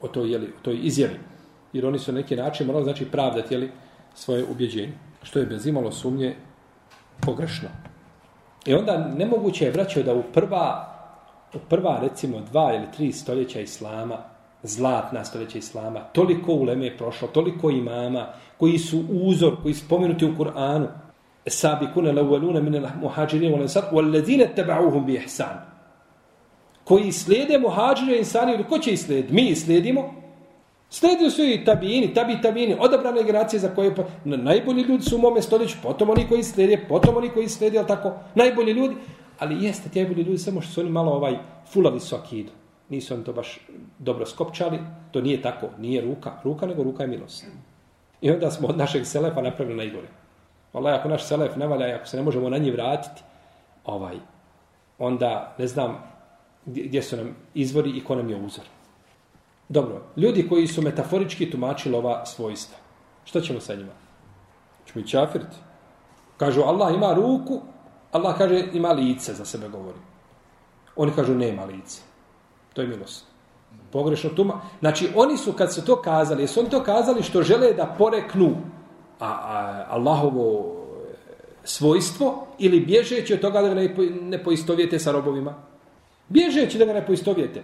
[0.00, 1.18] o toj, jeli, o toj izjavi.
[1.72, 3.70] Jer oni su na neki način morali znači pravdati jeli,
[4.14, 4.92] svoje ubjeđenje.
[5.24, 6.34] Što je bez imalo sumnje
[7.20, 7.68] pogrešno.
[8.66, 10.94] I onda nemoguće je vraćao da u prva,
[11.54, 14.18] u prva recimo dva ili tri stoljeća Islama,
[14.62, 18.26] zlatna stoljeća Islama, toliko uleme je prošlo, toliko imama,
[18.58, 20.86] koji su uzor, koji su pomenuti u Kur'anu,
[21.46, 25.60] sabi l'awaluna min al-muhajirin wal ansar wal ladina tabauhum bi ihsan.
[26.84, 29.34] Koji slijede muhađire insani, ko će ih slijediti?
[29.34, 30.23] Mi ih slijedimo,
[30.90, 35.20] Sledio su i tabini, tabi tabijini, odabrane generacije za koje pa, najbolji ljudi su u
[35.20, 38.96] mome stoljeću, potom oni koji slijede, potom oni koji slijede, ali tako, najbolji ljudi.
[39.38, 41.38] Ali jeste, ti najbolji ljudi, samo što su oni malo ovaj,
[41.72, 42.50] fulali su akidu.
[42.88, 43.60] Nisu oni to baš
[43.98, 44.78] dobro skopčali,
[45.10, 47.46] to nije tako, nije ruka, ruka nego ruka je milost.
[48.20, 50.08] I onda smo od našeg selefa napravili najgore.
[50.72, 53.22] Allah, ako naš selef ne valja, ako se ne možemo na njih vratiti,
[53.84, 54.16] ovaj,
[54.98, 56.02] onda ne znam
[56.66, 58.64] gdje, gdje su nam izvori i ko nam je uzor.
[59.68, 62.78] Dobro, ljudi koji su metaforički tumačili ova svojstva.
[63.24, 63.92] Što ćemo sa njima?
[64.84, 65.56] Čemo i čafiriti.
[66.36, 67.60] Kažu, Allah ima ruku,
[68.12, 69.98] Allah kaže, ima lice, za sebe govori.
[70.96, 72.02] Oni kažu, nema lice.
[72.72, 73.24] To je milost.
[73.92, 74.60] Pogrešno tuma.
[74.80, 78.56] Znači, oni su, kad su to kazali, jesu oni to kazali što žele da poreknu
[79.20, 81.14] a, a, Allahovo e,
[81.64, 85.54] svojstvo ili bježeći od toga da ga ne, ne poistovijete sa robovima?
[86.28, 87.62] Bježeći da ga ne poistovijete.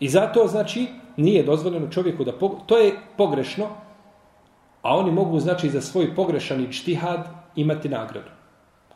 [0.00, 2.32] I zato, znači, nije dozvoljeno čovjeku da...
[2.66, 3.66] To je pogrešno,
[4.82, 8.30] a oni mogu, znači, za svoj pogrešan čtihad imati nagradu.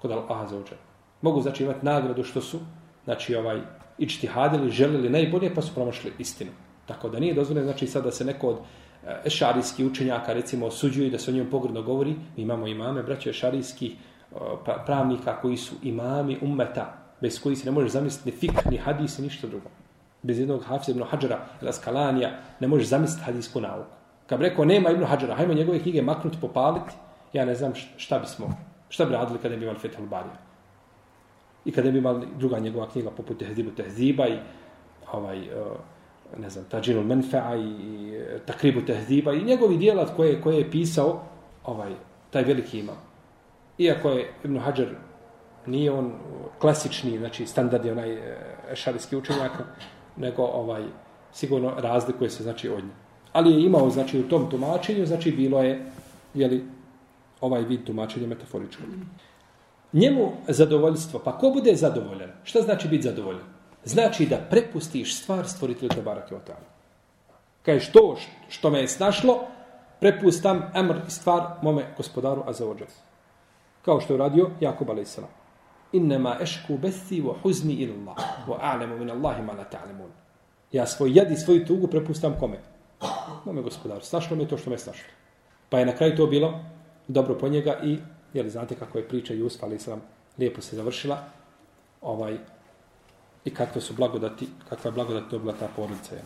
[0.02, 0.76] Kod Allaha za uđer.
[1.22, 2.58] Mogu, znači, imati nagradu što su,
[3.04, 3.60] znači, ovaj,
[3.98, 4.08] i
[4.70, 6.50] želili najbolje, pa su promašili istinu.
[6.86, 8.56] Tako da nije dozvoljeno, znači, sad da se neko od
[9.06, 12.10] e, ešarijskih učenjaka, recimo, osuđuju da se o njemu pogrdno govori.
[12.36, 13.96] Mi imamo imame, braće ešarijskih
[14.86, 19.18] pravnika koji su imami ummeta, bez koji se ne može zamisliti ni fik, ni hadis,
[19.18, 19.68] ni ništa drugo
[20.22, 23.90] bez jednog Hafiza ibn Hadžara ili Askalanija, ne možeš zamisliti hadijsku nauku.
[24.26, 26.92] Kad bi rekao, nema ibn Hadžara, hajmo njegove knjige maknuti, popaliti,
[27.32, 28.50] ja ne znam šta bismo,
[28.88, 30.36] šta bi radili kada bi imali Fethul Barija.
[31.64, 34.38] I kada bi imali druga njegova knjiga poput Tehzibu Tehziba i
[35.12, 35.48] ovaj, e,
[36.38, 38.12] ne znam, Tajinul Menfe'a i
[38.46, 41.22] Takribu Tehziba i njegovi dijela koje, koje je pisao
[41.64, 41.92] ovaj,
[42.30, 42.96] taj veliki imam.
[43.78, 44.88] Iako je Ibn Hajar
[45.66, 46.12] nije on
[46.58, 48.36] klasični, znači standardni onaj e,
[48.74, 49.52] šarijski učenjak,
[50.18, 50.84] nego ovaj
[51.32, 52.90] sigurno razlikuje se znači od nje.
[53.32, 55.86] Ali je imao znači u tom tumačenju, znači bilo je
[56.34, 56.64] je li
[57.40, 58.86] ovaj vid tumačenja metaforičkog.
[59.92, 62.30] Njemu zadovoljstvo, pa ko bude zadovoljan?
[62.44, 63.44] Šta znači biti zadovoljan?
[63.84, 66.66] Znači da prepustiš stvar stvoritelju te barake o tamo.
[67.62, 68.16] Kažeš to
[68.48, 69.38] što me je snašlo,
[70.00, 72.84] prepustam emr i stvar mome gospodaru Azavodža.
[73.82, 75.18] Kao što je radio Jakub a.s
[75.92, 78.14] innama ešku bethi wa huzni illa
[78.48, 80.10] wa a'lamu min Allahi ma la ta'lamun.
[80.72, 82.58] Ja svoj jad i svoju tugu prepustam kome?
[83.44, 84.00] Mome gospodaru.
[84.00, 85.08] Snašlo mi je to što me snašlo.
[85.68, 86.60] Pa je na kraju to bilo
[87.08, 87.98] dobro po njega i,
[88.34, 90.02] jeli znate kako je priča Jusuf, ali sam
[90.38, 91.18] lijepo se završila,
[92.00, 92.38] ovaj,
[93.44, 96.14] i kakve su blagodati, kakva je blagodat dobila ta porodica.
[96.14, 96.22] Je.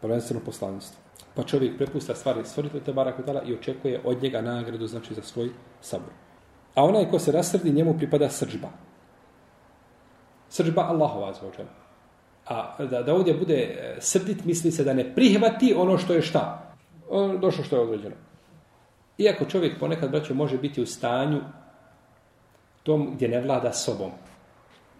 [0.00, 1.00] Prvenstveno poslanstvo.
[1.34, 3.14] Pa čovjek prepusta stvari stvoritelj te barak
[3.46, 6.25] i očekuje od njega nagradu, znači za svoj sabor.
[6.76, 8.68] A onaj ko se rasrdi, njemu pripada srđba.
[10.48, 11.72] Srđba Allahova zvođena.
[12.46, 16.22] A da, da ovdje bude e, srdit, misli se da ne prihvati ono što je
[16.22, 16.72] šta.
[17.40, 18.14] Došlo što je određeno.
[19.18, 21.40] Iako čovjek ponekad, braćo, može biti u stanju
[22.82, 24.10] tom gdje ne vlada sobom.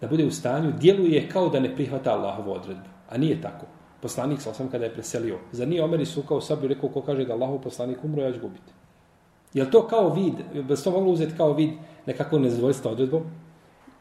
[0.01, 2.89] Da bude u stanju, djeluje kao da ne prihvata Allahovu odredbu.
[3.09, 3.65] A nije tako.
[4.01, 5.39] Poslanik sa osam kada je preselio.
[5.51, 8.39] Za nije Omer i sukao sabi rekao ko kaže da Allahov poslanik umro, ja ću
[8.41, 8.73] gubiti.
[9.53, 10.33] Je to kao vid,
[10.67, 11.69] bi se to moglo uzeti kao vid
[12.05, 13.23] nekako nezadovoljstva odredbom?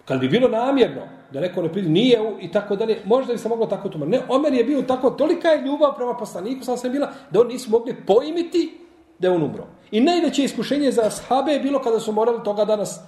[0.04, 3.48] Kad bi bilo namjerno da neko ne pridi, nije i tako dalje, možda bi se
[3.48, 4.16] moglo tako tumačiti.
[4.16, 7.52] Ne, Omer je bio tako, tolika je ljubav prema poslaniku, sam sam bila, da oni
[7.52, 8.78] nisu mogli poimiti
[9.18, 9.66] da je on umro.
[9.90, 13.00] I najveće iskušenje za sahabe je bilo kada su morali toga danas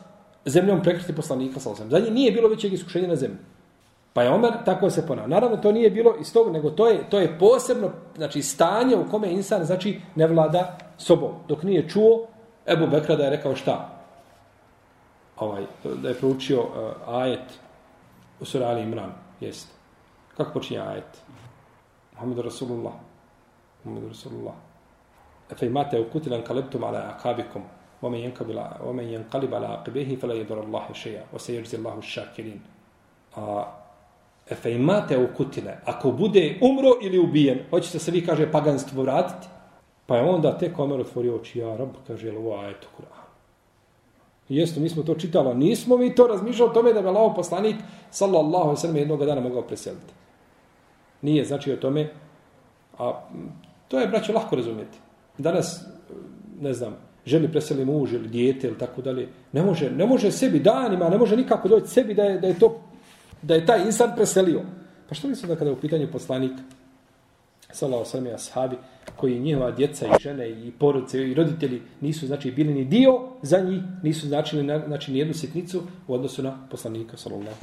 [0.47, 1.91] zemljom prekriti poslanika, sam sam.
[1.91, 3.39] Za nije bilo većeg iskušenja na zemlji.
[4.19, 5.27] Pa je Omer tako se ponao.
[5.27, 9.11] Naravno, to nije bilo iz toga, nego to je, to je posebno znači, stanje u
[9.11, 11.33] kome insan znači, ne vlada sobom.
[11.49, 12.27] Dok nije čuo,
[12.67, 13.89] Ebu Bekra da je rekao šta?
[15.39, 15.63] Ovaj,
[16.03, 17.61] da je proučio uh, ajet
[18.41, 19.13] u surali Imran.
[19.41, 19.69] Jest.
[20.37, 21.23] Kako počinje ajet?
[22.13, 22.95] Muhammed Rasulullah.
[23.85, 24.55] Muhammed Rasulullah.
[25.51, 27.63] Efe imate u kutilan kalebtum ala akabikum.
[28.03, 31.23] Omen jenkabila, omen jenkalib ala akibehi, fela jedur Allahe šeja.
[31.33, 32.61] Ose jeđzi Allahu šakirin.
[33.37, 33.78] A
[34.51, 35.77] Efe imate u kutile.
[35.85, 39.49] Ako bude umro ili ubijen, hoćete se vi, kaže, paganstvo vratiti?
[40.07, 43.19] Pa je onda tek Omer otvorio oči, ja rab, kaže, ovo eto Kur'an.
[44.49, 47.77] Jeste, mi smo to čitali, nismo mi to razmišljali o tome da bi Allah poslanik,
[48.11, 50.13] sallallahu sallam, jednog dana mogao preseliti.
[51.23, 52.09] Nije, znači o tome,
[52.99, 53.21] a
[53.89, 54.99] to je, braće, lahko razumjeti.
[55.39, 55.85] Danas,
[56.61, 60.61] ne znam, želi preseli muž ili dijete ili tako dalje, ne može, ne može sebi
[60.61, 62.81] danima, ne može nikako doći sebi da je, da je to,
[63.43, 64.63] da je taj insan preselio.
[65.09, 66.53] Pa što mislim da kada je u pitanju poslanik,
[67.73, 68.77] sallallahu sallam i ashabi,
[69.17, 73.61] koji njihova djeca i žene i porodice i roditelji nisu znači bili ni dio za
[73.61, 77.57] njih, nisu značili znači ni jednu sitnicu u odnosu na poslanika sallallahu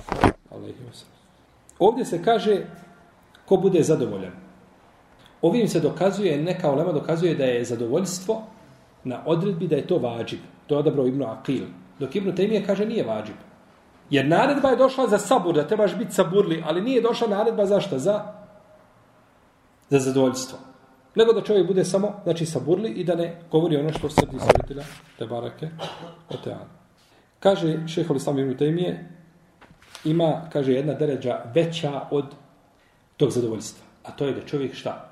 [0.52, 1.16] alejhi ve sellem.
[1.80, 2.66] Ovdje se kaže
[3.46, 4.32] ko bude zadovoljan.
[5.42, 8.44] Ovim se dokazuje, neka ulema dokazuje da je zadovoljstvo
[9.04, 10.40] na odredbi da je to vađib.
[10.68, 11.66] To je odabrao Ibnu Aqil.
[12.00, 13.36] Dok Ibnu Temije kaže nije vađib.
[14.10, 17.82] Jer naredba je došla za sabur, da trebaš biti saburli, ali nije došla naredba za
[17.82, 18.00] šta?
[18.00, 18.24] Za,
[19.89, 20.58] za zadovoljstvo
[21.15, 24.84] nego da čovjek bude samo, znači, saburli i da ne govori ono što srdi stvoritelja
[25.18, 25.70] te barake
[26.30, 26.65] o teanu.
[27.39, 28.98] Kaže šeho Lislam ibn Taymije,
[30.04, 32.26] ima, kaže, jedna deređa veća od
[33.18, 33.86] tog zadovoljstva.
[34.04, 35.12] A to je da čovjek šta?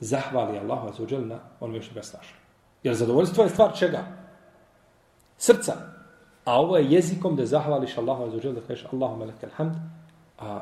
[0.00, 2.34] Zahvali Allahu azuđel na onome što ga snaša.
[2.82, 4.04] Jer zadovoljstvo je stvar čega?
[5.38, 5.76] Srca.
[6.44, 9.74] A ovo je jezikom da zahvališ Allahu za da kažeš Allahu meleke alhamd,
[10.38, 10.60] a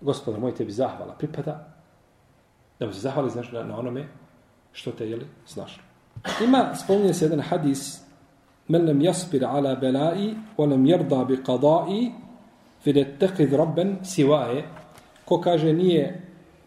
[0.00, 1.74] gospodar moj tebi zahvala pripada,
[2.78, 4.08] da mu se zahvali znaš, na, na onome
[4.72, 5.82] što te jeli snašlo.
[6.44, 8.04] Ima, spominje se jedan hadis
[8.68, 12.12] men lem jaspir ala belai o lem jerda bi qadai
[12.84, 14.64] fide tekid rabben sivaje
[15.24, 16.20] ko kaže nije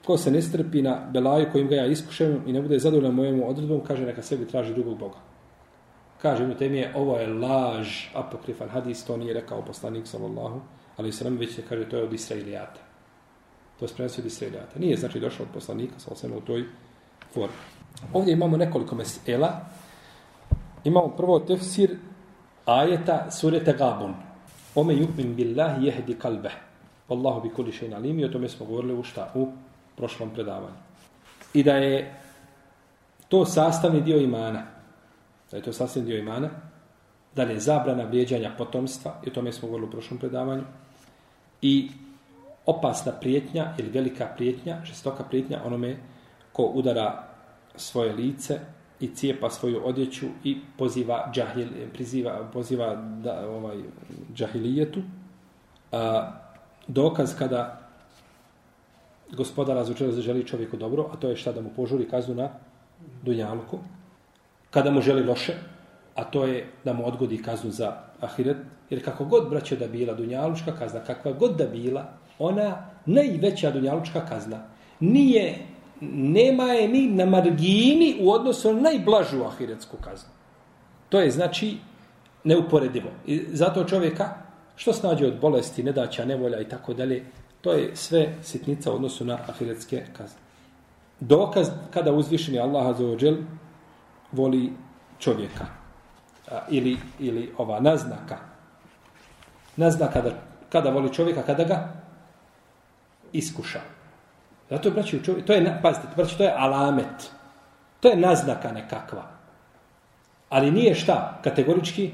[0.06, 3.50] ko se ne strpi na belaju kojim ga ja iskušam i ne bude zadovoljan mojemu
[3.50, 5.18] odredbom kaže neka sebi traži drugog Boga.
[6.22, 10.62] Kaže mu temije, ovo je laž, apokrifan hadis, to nije rekao poslanik, sallallahu,
[10.98, 12.82] ali se nam već se kaže, to je od Israilijata.
[13.80, 14.80] To je prenosio od Israilijata.
[14.80, 16.66] Nije znači došao od poslanika, sallallahu u toj
[17.34, 17.56] formi.
[18.14, 19.60] Ovdje imamo nekoliko mesela.
[20.84, 21.98] Imamo prvo tefsir
[22.66, 24.14] ajeta surete Gabun.
[24.76, 26.52] Ome yukmin billahi jehdi kalbe.
[27.10, 28.20] Wallahu bi kuli še'in alim.
[28.20, 29.32] I o tome smo govorili u šta?
[29.36, 29.48] U
[29.96, 30.76] prošlom predavanju.
[31.54, 32.16] I da je
[33.28, 34.77] to sastavni dio imana.
[35.52, 36.50] Da je to sasvim dio imana.
[37.36, 39.22] Da je zabrana vrijeđanja potomstva.
[39.26, 40.64] I o tome smo govorili u prošlom predavanju.
[41.62, 41.90] I
[42.66, 45.98] opasna prijetnja ili velika prijetnja, žestoka prijetnja onome
[46.52, 47.24] ko udara
[47.76, 48.60] svoje lice
[49.00, 53.78] i cijepa svoju odjeću i poziva džahil, priziva, poziva da, ovaj,
[54.34, 55.02] džahilijetu.
[55.92, 56.32] A,
[56.88, 57.90] dokaz kada
[59.36, 62.50] gospodara za želi čovjeku dobro, a to je šta da mu požuri kaznu na
[63.24, 63.80] dunjalku,
[64.72, 65.54] kada mu želi loše,
[66.16, 68.58] a to je da mu odgodi kaznu za ahiret,
[68.90, 74.26] jer kako god braće da bila dunjalučka kazna, kakva god da bila, ona najveća dunjalučka
[74.26, 74.64] kazna
[75.00, 75.56] nije,
[76.02, 80.30] nema je ni na margini u odnosu na najblažu ahiretsku kaznu.
[81.10, 81.78] To je znači
[82.44, 83.10] neuporedivo.
[83.26, 84.30] I zato čovjeka
[84.76, 87.26] što snađe od bolesti, nedaća, nevolja i tako dalje,
[87.62, 90.40] to je sve sitnica u odnosu na ahiretske kazne.
[91.20, 93.06] Dokaz kada uzvišeni Allah za
[94.32, 94.74] voli
[95.20, 95.66] čovjeka.
[96.52, 98.38] A, ili, ili ova naznaka.
[99.76, 100.32] Naznaka da,
[100.70, 101.94] kada voli čovjeka, kada ga
[103.34, 103.80] iskuša.
[104.70, 107.32] Zato, braći, čovjek, to je, pazite, braći, to je alamet.
[108.00, 109.24] To je naznaka nekakva.
[110.50, 112.12] Ali nije šta, kategorički,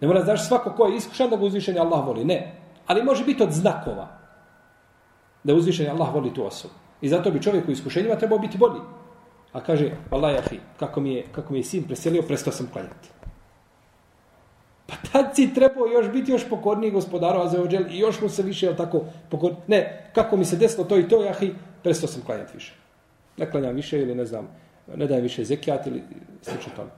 [0.00, 2.24] ne mora znaš svako ko je iskušan da ga uzvišeni Allah voli.
[2.24, 2.54] Ne.
[2.86, 4.08] Ali može biti od znakova
[5.44, 6.74] da uzvišeni Allah voli tu osobu.
[7.00, 8.80] I zato bi čovjek u iskušenjima trebao biti bolji.
[9.52, 13.08] A kaže, Allah jahi, kako mi je, kako mi je sin preselio, prestao sam klanjati.
[14.86, 18.66] Pa tad si trebao još biti još pokorniji gospodaru Azeođel i još mu se više,
[18.66, 19.54] jel tako, pokor...
[19.66, 22.74] Ne, kako mi se desilo to i to, jahi, prestao sam klanjati više.
[23.36, 24.48] Ne klanjam više ili ne znam,
[24.96, 26.02] ne dajem više zekijat ili
[26.42, 26.90] slično tome.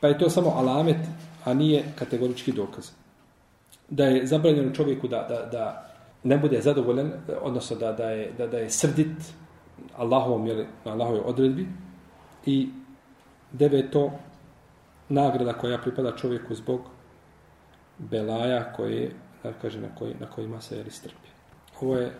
[0.00, 0.96] Pa je to samo alamet,
[1.44, 2.90] a nije kategorički dokaz.
[3.88, 5.90] Da je zabranjeno čovjeku da, da, da
[6.22, 9.34] ne bude zadovoljen, odnosno da, da, je, da, da je srdit
[9.96, 11.66] Allahovom, jel, na Allahovoj odredbi
[12.46, 12.68] i
[13.52, 14.10] deveto
[15.08, 16.80] nagrada koja pripada čovjeku zbog
[17.98, 21.28] belaja koje, da kaže, na, koji, na kojima se jeli strpi.
[21.80, 22.12] Ovo je,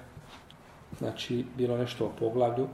[0.99, 2.69] znači, bilo nešto o poglavlju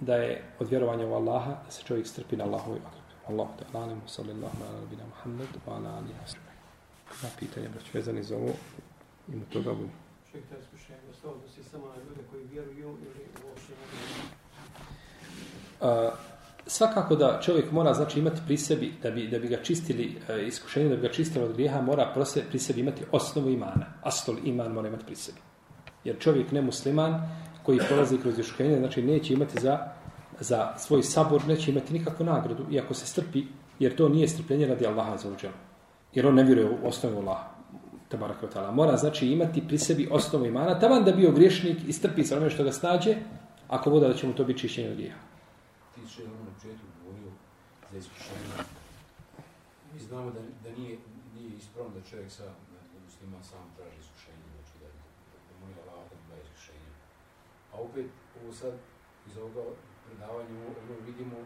[0.00, 3.14] da je od vjerovanja u Allaha da se čovjek strpi na Allahovi odredbi.
[3.28, 6.40] Allah te alalim, sallallahu ala nabina Muhammed, wa ala ali asme.
[7.22, 8.52] Na pitanje, brać, vezani za ovo,
[9.28, 9.88] ima toga bu.
[10.30, 13.72] Čovjek taj iskušenje, da si samo na ljude koji vjeruju ili uopšte
[15.80, 16.33] ne
[16.66, 20.46] svakako da čovjek mora znači imati pri sebi da bi da bi ga čistili e,
[20.46, 24.36] iskušenje da bi ga čistilo od grijeha mora prose pri sebi imati osnovu imana astol
[24.44, 25.38] iman mora imati pri sebi
[26.04, 27.28] Jer čovjek nemusliman
[27.62, 29.78] koji prolazi kroz iskušenje, znači neće imati za,
[30.40, 33.44] za svoj sabor, neće imati nikakvu nagradu, iako se strpi,
[33.78, 35.54] jer to nije strpljenje radi Allaha za uđelu.
[36.14, 37.48] Jer on ne vjeruje u osnovu Allaha.
[38.08, 38.70] Tabarak wa ta'ala.
[38.70, 42.50] Mora znači imati pri sebi osnovu imana, taman da bio griješnik i strpi sa onome
[42.50, 43.16] što ga snađe,
[43.68, 45.18] ako voda da će mu to biti čišćenje od grijeha.
[45.94, 47.30] tiče ono početku govorio
[47.90, 48.48] za iskušenje.
[49.92, 50.98] Mi znamo da, da nije,
[51.34, 54.88] nije ispravno da čovjek sa, da muslima sam traži iskušenje, znači da,
[55.46, 56.90] da moli Allah da mu iskušenje.
[57.72, 58.06] A opet,
[58.42, 58.74] ovo sad,
[59.28, 59.62] iz ovoga
[60.06, 60.50] predavanja,
[60.82, 61.36] ono vidimo,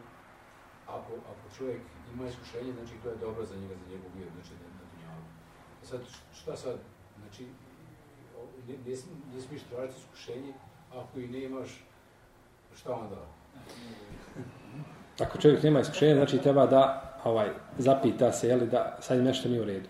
[0.86, 4.52] ako, ako čovjek ima iskušenje, znači to je dobro za njega, za njegov vjer, znači
[4.60, 5.24] na, na dunjavu.
[5.82, 6.00] A sad,
[6.40, 6.78] šta sad,
[7.20, 7.48] znači,
[8.68, 8.94] ne, ne,
[9.34, 10.52] ne smiješ tražiti iskušenje,
[10.92, 11.84] ako i nemaš,
[12.76, 13.26] šta onda?
[15.20, 19.60] Ako čovjek nema iskušenja, znači treba da ovaj zapita se, jeli, da sad nešto nije
[19.60, 19.88] u redu.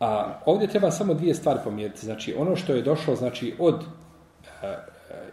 [0.00, 2.06] A ovdje treba samo dvije stvari pomijeti.
[2.06, 3.84] Znači, ono što je došlo znači, od
[4.62, 4.76] e,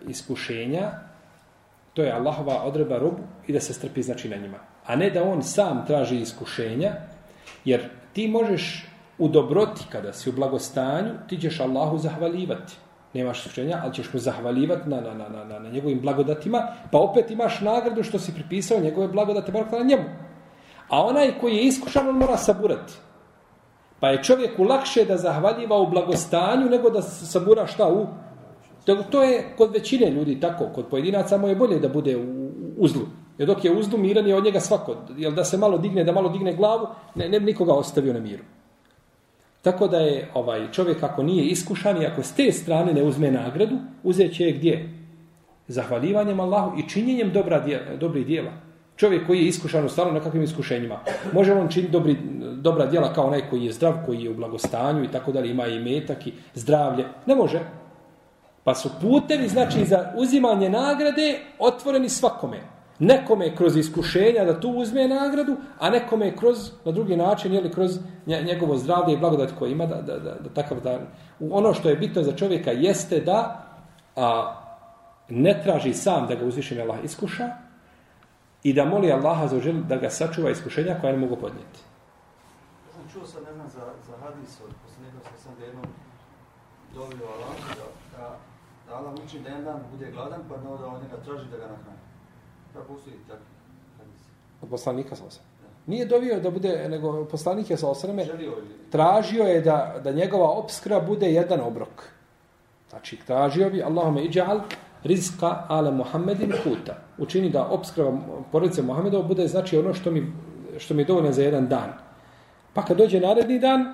[0.08, 0.92] iskušenja,
[1.94, 4.58] to je Allahova odreba robu i da se strpi znači na njima.
[4.86, 6.92] A ne da on sam traži iskušenja,
[7.66, 12.74] jer ti možeš u dobroti, kada si u blagostanju, ti ćeš Allahu zahvalivati.
[13.18, 17.32] Nemaš iskušenja, ali ćeš mu zahvalivati na, na, na, na, na, njegovim blagodatima, pa opet
[17.32, 20.04] imaš nagradu što si pripisao njegove blagodate, bar na njemu.
[20.90, 22.94] A onaj koji je iskušan, on mora saburati.
[24.00, 28.08] Pa je čovjeku lakše da zahvaljiva u blagostanju nego da sabura šta u...
[28.86, 32.52] To, to je kod većine ljudi tako, kod pojedinaca mu je bolje da bude u,
[32.78, 33.02] uzlu.
[33.38, 34.96] Jer dok je uzlu miran je od njega svako.
[35.18, 38.20] Jer da se malo digne, da malo digne glavu, ne, ne bi nikoga ostavio na
[38.20, 38.44] miru.
[39.68, 43.32] Tako da je ovaj čovjek ako nije iskušan i ako s te strane ne uzme
[43.32, 44.90] nagradu, uzet će je gdje?
[45.68, 48.52] Zahvaljivanjem Allahu i činjenjem dobra djela, dobrih djela.
[48.96, 51.00] Čovjek koji je iskušan u stalno nekakvim iskušenjima.
[51.34, 52.18] Može on činiti dobri,
[52.62, 55.68] dobra djela kao onaj koji je zdrav, koji je u blagostanju i tako dalje, ima
[55.68, 57.06] i metak i zdravlje.
[57.26, 57.60] Ne može.
[58.64, 62.77] Pa su putevi, znači, za uzimanje nagrade otvoreni svakome.
[63.00, 68.00] Nekome kroz iskušenja da tu uzme nagradu, a nekome kroz, na drugi način, jeli, kroz
[68.26, 71.00] njegovo zdravlje i blagodat koje ima, da, da, da, da takav da...
[71.52, 73.68] Ono što je bitno za čovjeka jeste da
[74.16, 74.56] a,
[75.30, 77.50] ne traži sam da ga uzvišen Allah iskuša
[78.64, 81.80] i da moli Allaha za žel da ga sačuva iskušenja koja ne mogu podnijeti.
[82.88, 85.86] Ja sam čuo sad, ne znam, za, za hadis od poslanika sam sam da jednom
[86.96, 87.86] dobio Allah, da,
[88.18, 88.38] da,
[88.88, 91.58] da Allah uči da jedan dan bude gladan, pa da onda on njega traži da
[91.58, 92.07] ga nahrani.
[94.62, 95.44] Od poslanika sa osam.
[95.88, 98.26] Nije dovio da bude, nego poslanik je sa osreme
[98.92, 102.04] tražio je da, da njegova obskra bude jedan obrok.
[102.90, 104.60] Znači, tražio bi Allahume iđal
[105.04, 106.98] rizka ala Muhammedin kuta.
[107.18, 108.12] Učini da obskrba
[108.52, 110.34] porodice Muhammedova bude znači ono što mi,
[110.78, 111.94] što mi je dovoljno za jedan dan.
[112.74, 113.94] Pa kad dođe naredni dan,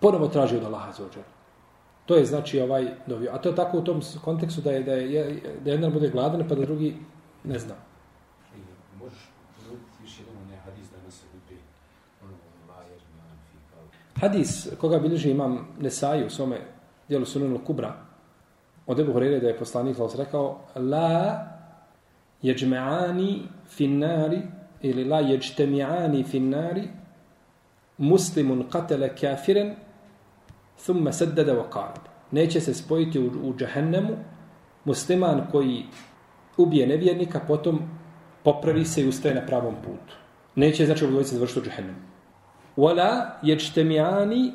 [0.00, 1.04] ponovo traži od Allaha za
[2.06, 3.30] To je znači ovaj dovio.
[3.32, 6.48] A to je tako u tom kontekstu da je, da je, da jedan bude gladan
[6.48, 6.96] pa da drugi
[7.44, 7.74] ne zna.
[8.56, 8.60] I
[8.98, 9.18] možeš
[9.56, 11.62] ponoviti još jedan onaj hadis da nas se ljubi
[12.22, 12.32] ono
[12.68, 13.84] lajer, man, fikal.
[14.20, 16.60] Hadis koga bilježi imam Nesai u svome
[17.08, 17.94] dijelu Sunanu Kubra
[18.86, 21.46] od Ebu Horeire da je poslanik sellem rekao la
[22.42, 24.42] yajma'ani fi nari
[24.82, 26.88] ili la yajtami'ani fi nari
[27.98, 29.74] muslimun qatala kafiran
[30.84, 34.16] thumma saddada wa qarab neće se spojiti u, u džehennemu
[34.84, 35.84] musliman koji
[36.56, 37.80] ubije nevjernika, potom
[38.42, 40.14] popravi se i ustaje na pravom putu.
[40.54, 41.96] Neće, znači, obdvojice završiti u džahennem.
[42.76, 44.52] Wala yajtami'ani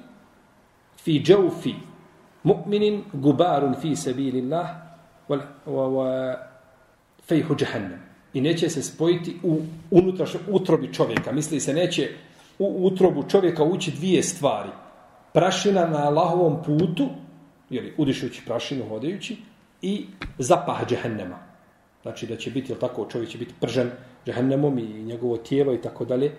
[0.97, 1.73] fi džaufi
[2.43, 4.69] mu'minin gubarun fi sabilillah
[5.29, 6.35] wala wa,
[7.27, 7.99] fejhu džahennem.
[8.33, 11.31] I neće se spojiti u unutraš utrobi čovjeka.
[11.31, 12.09] Misli se, neće
[12.59, 14.69] u utrobu čovjeka ući dvije stvari.
[15.33, 17.09] Prašina na Allahovom putu,
[17.69, 19.37] jeli, udišujući prašinu, hodajući,
[19.81, 20.05] i
[20.37, 21.48] zapah džahennema.
[22.01, 23.91] Znači da će biti, jel tako, čovjek će biti pržen
[24.25, 26.31] džehennemom i njegovo tijelo i tako dalje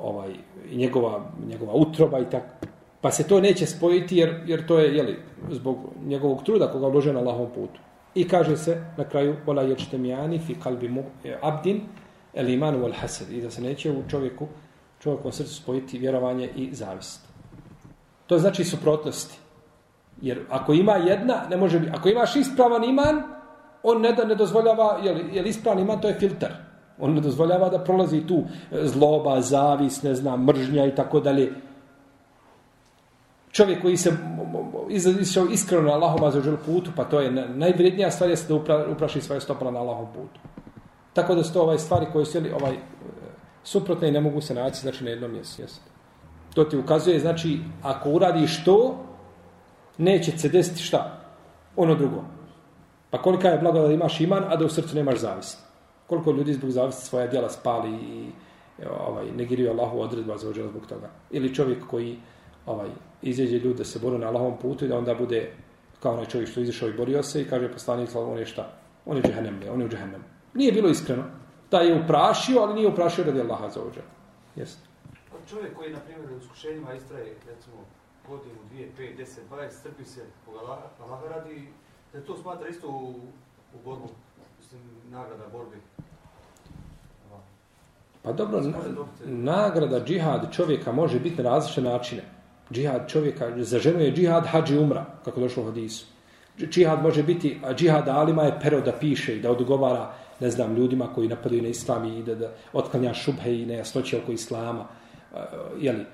[0.00, 0.34] ovaj
[0.70, 2.66] i njegova njegova utroba i tako
[3.00, 5.18] pa se to neće spojiti jer jer to je je li
[5.50, 7.80] zbog njegovog truda koga ulože na Allahovom putu.
[8.14, 11.80] I kaže se na kraju wala yajtamiyani fi qalbi mu- e, abdin
[12.34, 13.30] el imanu wal hasad.
[13.30, 14.46] I da se neće u čovjeku
[15.02, 17.20] čovjekom srcu spojiti vjerovanje i zavist.
[18.26, 19.38] To znači suprotnosti
[20.22, 23.22] jer ako ima jedna ne može biti ako imaš ispravan iman
[23.88, 26.52] on ne da ne dozvoljava je li, je ima, ispravan iman to je filter
[26.98, 28.38] On ne dozvoljava da prolazi tu
[28.72, 31.52] e, zloba, zavis, ne znam, mržnja i tako dalje.
[33.52, 34.12] Čovjek koji se
[34.88, 38.86] izašao iskreno na Allahom za žel putu, pa to je najvrednija stvar jeste da upra,
[38.92, 40.40] upraši svoje stopala na Allahom putu.
[41.12, 42.78] Tako da su to ovaj stvari koje su jeli, ovaj, e,
[43.64, 45.80] suprotne i ne mogu se naći znači, na jednom mjestu.
[46.54, 48.96] To ti ukazuje, znači, ako uradiš to,
[49.98, 51.26] neće se desiti šta?
[51.76, 52.24] ono drugo.
[53.10, 55.58] Pa kolika je blagodat da imaš iman, a da u srcu nemaš zavist.
[56.06, 58.30] Koliko ljudi zbog zavisti svoja djela spali i
[59.08, 61.10] ovaj, negiraju Allahu odredba za ođela zbog toga.
[61.30, 62.18] Ili čovjek koji
[62.66, 62.88] ovaj,
[63.22, 65.52] izađe ljude se boru na Allahovom putu i da onda bude
[66.00, 68.72] kao onaj čovjek što izašao i borio se i kaže poslanik on je šta?
[69.06, 70.24] On je džehennem, on je u džehennem.
[70.54, 71.24] Nije bilo iskreno.
[71.70, 74.06] Da je uprašio, ali nije uprašio radi Allaha za ođela.
[74.56, 74.86] Jeste.
[75.50, 77.76] Čovjek koji, na primjer, u iskušenjima istraje, recimo,
[78.28, 80.20] godinu, dvije, pet, deset, dvadeset, strpi se,
[81.00, 81.68] Allaha radi,
[82.16, 83.14] da to smatra isto u,
[83.74, 84.08] u borbu,
[84.58, 85.76] mislim, nagrada borbi.
[88.22, 88.72] Pa dobro, na,
[89.26, 92.22] nagrada džihad čovjeka može biti na različite načine.
[92.72, 96.06] Džihad čovjeka, za ženu je džihad hađi umra, kako došlo u hadisu.
[96.58, 100.76] Džihad može biti, a džihad alima je pero da piše i da odgovara, ne znam,
[100.76, 104.86] ljudima koji napadaju na islam i da, da otklanja šubhe i nejasnoće oko islama.
[105.32, 105.38] Uh,
[105.78, 106.04] jeli,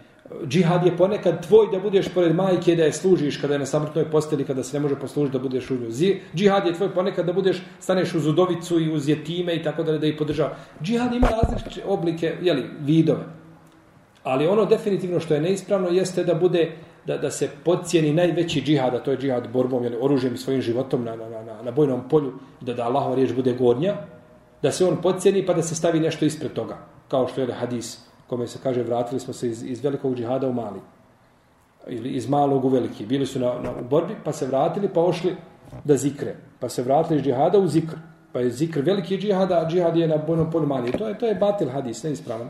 [0.47, 4.11] džihad je ponekad tvoj da budeš pored majke da je služiš kada je na samrtnoj
[4.11, 5.91] posteli kada se ne može poslužiti da budeš u nju.
[6.35, 9.99] Džihad je tvoj ponekad da budeš staneš uz udovicu i uz jetime i tako dalje
[9.99, 10.57] da ih podržava.
[10.83, 13.25] Džihad ima različite oblike, jeli, vidove.
[14.23, 16.71] Ali ono definitivno što je neispravno jeste da bude
[17.07, 21.05] da, da se podcijeni najveći džihad, a to je džihad borbom, jeli, oružjem svojim životom
[21.05, 23.95] na, na, na, na bojnom polju, da da Allahova riječ bude gornja,
[24.63, 26.79] da se on podcijeni pa da se stavi nešto ispred toga,
[27.09, 30.53] kao što je hadis kome se kaže vratili smo se iz, iz velikog džihada u
[30.53, 30.81] mali.
[31.87, 33.07] Ili iz malog u veliki.
[33.07, 35.35] Bili su na, na, u borbi, pa se vratili, pa ošli
[35.85, 36.37] da zikre.
[36.61, 37.99] Pa se vratili iz džihada u zikr.
[38.33, 40.93] Pa je zikr veliki džihada, a džihad je na bojnom polju mali.
[40.93, 42.49] To je, to je batil hadis, neispravan.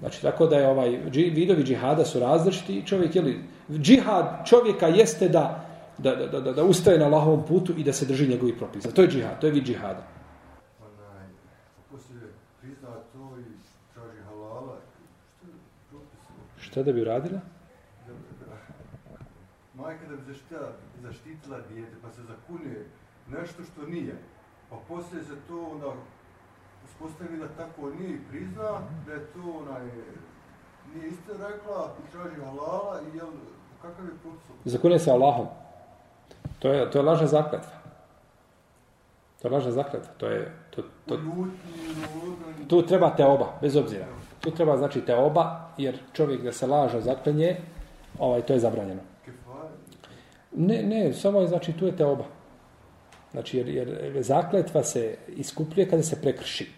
[0.00, 3.38] Znači, tako da je ovaj, vidovi džihada su različiti i čovjek, jeli,
[3.72, 5.64] džihad čovjeka jeste da,
[5.98, 8.90] da, da, da, da ustaje na Allahovom putu i da se drži njegovi propisa.
[8.90, 10.04] To je džihad, to je vid džihada.
[16.76, 17.40] Šta da bi uradila?
[19.74, 20.68] Majka da bi zaštitila,
[21.02, 22.74] zaštitila dijete, pa se zakune
[23.28, 24.14] nešto što nije.
[24.70, 25.86] Pa poslije se to onda
[26.84, 29.84] uspostavi da tako nije i prizna, da je to onaj,
[30.94, 33.28] nije isto rekla traži halala i jel,
[33.82, 34.72] kakav je propis?
[34.72, 35.46] Zakune se Allahom.
[36.58, 37.78] To je, to je lažna zakletva.
[39.42, 40.12] To je lažna zakletva.
[40.16, 41.18] To je, to, to,
[42.68, 44.06] tu treba te oba, bez obzira.
[44.46, 47.56] Tu treba znači te oba, jer čovjek da se laže zaklenje,
[48.18, 49.00] ovaj, to je zabranjeno.
[50.52, 52.24] Ne, ne, samo je, znači, tu je te oba.
[53.32, 56.68] Znači, jer, jer zakletva se iskupljuje kada se prekrši.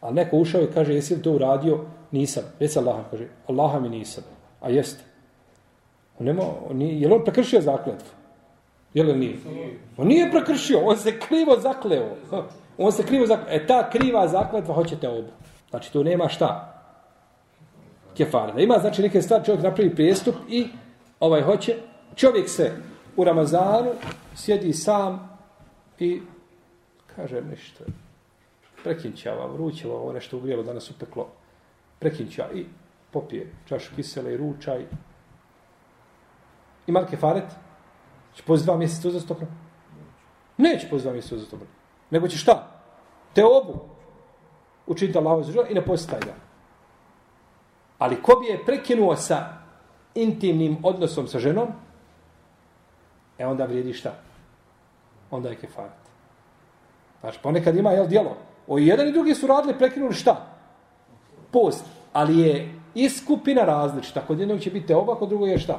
[0.00, 1.80] A neko ušao i kaže, jesi li to uradio?
[2.10, 2.44] Nisam.
[2.60, 4.24] Jesi Allah, kaže, Allaha mi nisam.
[4.60, 5.04] A jeste.
[6.18, 8.08] On nema, on nije, je li on prekršio zakletvu?
[8.94, 9.36] Je li nije?
[9.96, 12.16] On nije prekršio, on se krivo zakleo.
[12.78, 13.56] On se krivo zakleo.
[13.56, 15.28] E ta kriva zakletva hoćete obu.
[15.70, 16.67] Znači, tu nema šta.
[18.18, 18.52] Kefara.
[18.52, 20.66] Da ima, znači, neke stvari, čovjek napravi prijestup i
[21.20, 21.76] ovaj hoće,
[22.16, 22.72] čovjek se
[23.16, 23.90] u Ramazanu
[24.34, 25.38] sjedi sam
[25.98, 26.22] i
[27.16, 27.84] kaže nešto.
[28.84, 31.28] Prekinćava, vrućava, ovo nešto ugrijelo, danas upeklo.
[31.98, 32.66] Prekinća i
[33.10, 34.84] popije čašu kisele i ručaj.
[36.86, 37.50] Ima li kefaret?
[38.34, 39.46] Će pozi dva mjeseca uzastopno?
[40.56, 41.66] Neće pozi dva mjeseca uzastopno.
[42.10, 42.80] Nego će šta?
[43.34, 43.80] Te obu
[44.86, 46.47] učiniti Allahu za i ne posti dan.
[47.98, 49.58] Ali ko bi je prekinuo sa
[50.14, 51.68] intimnim odnosom sa ženom,
[53.38, 54.14] e onda vrijedi šta?
[55.30, 56.08] Onda je kefaret.
[57.20, 58.36] Znači, ponekad ima, jel, djelo.
[58.66, 60.46] O jedan i drugi su radili, prekinuli šta?
[61.50, 61.84] Post.
[62.12, 64.20] Ali je i skupina različita.
[64.26, 65.78] Kod jednog će biti oba, kod drugog je šta?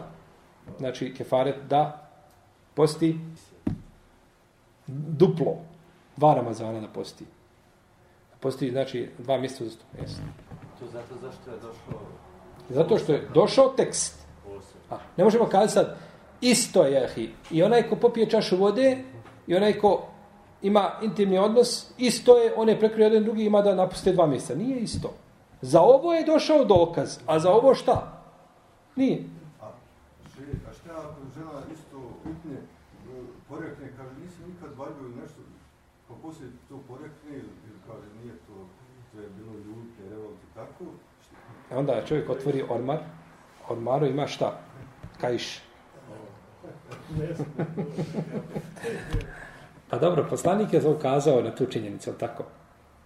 [0.78, 2.10] Znači, kefaret da
[2.74, 3.20] posti
[4.88, 5.58] duplo.
[6.18, 7.26] Dva Ramazana da posti
[8.40, 10.22] Posti, znači dva mjeseca za mjesto.
[10.80, 12.02] To zato zašto je došao?
[12.70, 14.20] Zato što je došao tekst.
[14.90, 15.98] A, ne možemo kazati sad,
[16.42, 17.30] isto je ahi.
[17.52, 19.04] I onaj ko popije čašu vode,
[19.48, 20.08] i onaj ko
[20.62, 24.56] ima intimni odnos, isto je, on je prekrio jedan drugi, ima da napuste dva mjeseca.
[24.56, 25.14] Nije isto.
[25.62, 28.22] Za ovo je došao dokaz, a za ovo šta?
[28.96, 29.24] Nije.
[29.62, 29.66] A,
[30.70, 32.58] a šta ako žena isto upne,
[33.50, 35.42] porekne, kaže, nisi nikad valjio nešto,
[36.08, 37.42] pa poslije to porekne,
[37.88, 38.49] kaže, nije to,
[39.12, 40.86] to je bilo ljudke, revolt i tako.
[41.72, 42.98] E onda čovjek otvori ormar,
[43.70, 44.60] ormaru ima šta?
[45.22, 45.62] Kajš.
[49.90, 52.44] pa dobro, poslanik je to ukazao na tu činjenicu, tako?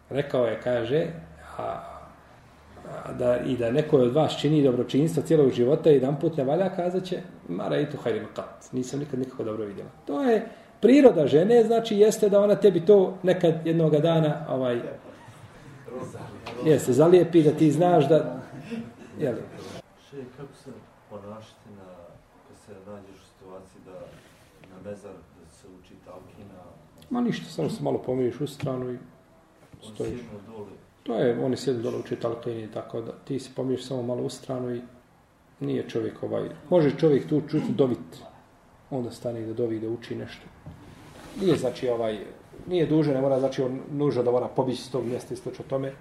[0.09, 1.07] Rekao je, kaže,
[1.57, 6.37] a, a, da, i da neko od vas čini dobročinstvo cijelog života i jedan put
[6.37, 8.71] ne valja, kazat će, mara i tu hajrim kat.
[8.71, 9.89] Nisam nikad nikako dobro vidjela.
[10.05, 10.47] To je,
[10.81, 14.81] priroda žene znači jeste da ona tebi to nekad jednoga dana ovaj
[16.65, 18.41] jeste zalijepi da ti znaš da
[19.19, 19.41] je li
[20.37, 20.71] kako se
[21.09, 21.93] ponašati na
[22.47, 23.99] kad se nađeš u situaciji da
[24.69, 26.63] na mezar da se uči talkina,
[27.09, 28.97] Ma ništa, samo se malo pomiriš u stranu i
[29.93, 30.19] stojiš.
[30.47, 30.69] dole.
[31.03, 34.29] To je, oni sjedi dole uči talqini, tako da ti se pomiriš samo malo u
[34.29, 34.81] stranu i
[35.59, 36.49] nije čovjek ovaj...
[36.69, 38.23] Može čovjek tu čuti dovit,
[38.89, 40.45] onda stane i da dovi da uči nešto.
[41.41, 42.19] Nije znači ovaj...
[42.67, 45.65] Nije duže, ne mora znači on nužno da mora pobići s tog mjesta i slično
[45.69, 45.93] tome.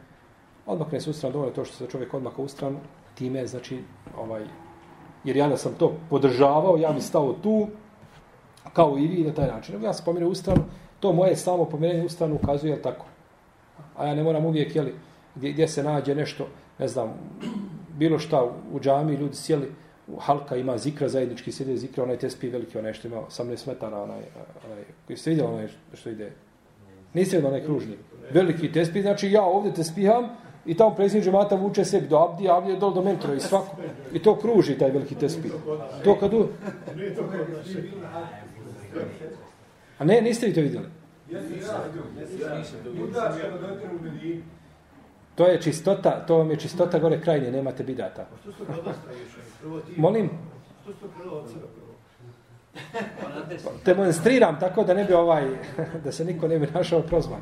[0.66, 2.78] Odmah ne se u stranu, dovoljno to što se čovjek odmah u stranu,
[3.14, 3.78] time znači
[4.18, 4.44] ovaj...
[5.24, 7.66] Jer ja da sam to podržavao, ja bi stao tu,
[8.72, 9.74] kao i vi na taj način.
[9.74, 10.64] Nego Ja se pomirim u stranu,
[11.00, 13.06] to moje samo pomirenje u stranu ukazuje, tako?
[13.96, 14.94] A ja ne moram uvijek, jeli,
[15.34, 16.46] gdje, gdje se nađe nešto,
[16.78, 17.14] ne znam,
[17.98, 19.72] bilo šta u džami, ljudi sjeli,
[20.06, 24.02] u halka ima zikra, zajednički sjede zikra, onaj tespi veliki, onaj što ima 18 metara,
[24.02, 24.22] onaj,
[24.66, 26.32] onaj koji ste vidjeli onaj što ide?
[27.14, 27.96] Niste vidjeli onaj kružni?
[28.30, 30.28] Veliki tespi, znači ja ovdje tespiham
[30.66, 33.76] i tamo predsjednik džemata vuče sebi do abdi, abdi je dol do mentora i svako.
[34.12, 35.48] I to kruži taj veliki tespi.
[36.04, 36.48] To kad u...
[39.98, 40.86] A ne, niste vi to vidjeli?
[45.34, 48.26] To je čistota, to vam je čistota gore krajnje, nemate bidata.
[49.96, 50.30] Molim,
[50.82, 51.44] Što su prvo od?
[53.84, 55.44] Demonstriram tako da ne bi ovaj,
[56.04, 57.40] da se niko ne bi našao prozvan.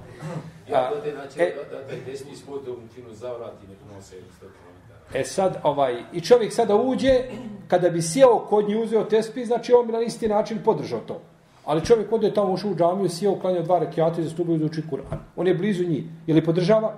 [0.71, 4.21] Ja te znači e- da, da taj desni spod u finu zavrati nek nose 100
[4.41, 5.19] km.
[5.19, 7.21] E sad, ovaj, i čovjek sada uđe,
[7.69, 11.21] kada bi sjeo kod nje uzeo tespi, znači on bi na isti način podržao to.
[11.65, 14.83] Ali čovjek ode tamo ušao u džamiju, sjeo, klanjao dva rekiata i zastupio da uči
[14.91, 15.19] Kur'an.
[15.37, 16.05] On je blizu njih.
[16.27, 16.95] Ili podržava?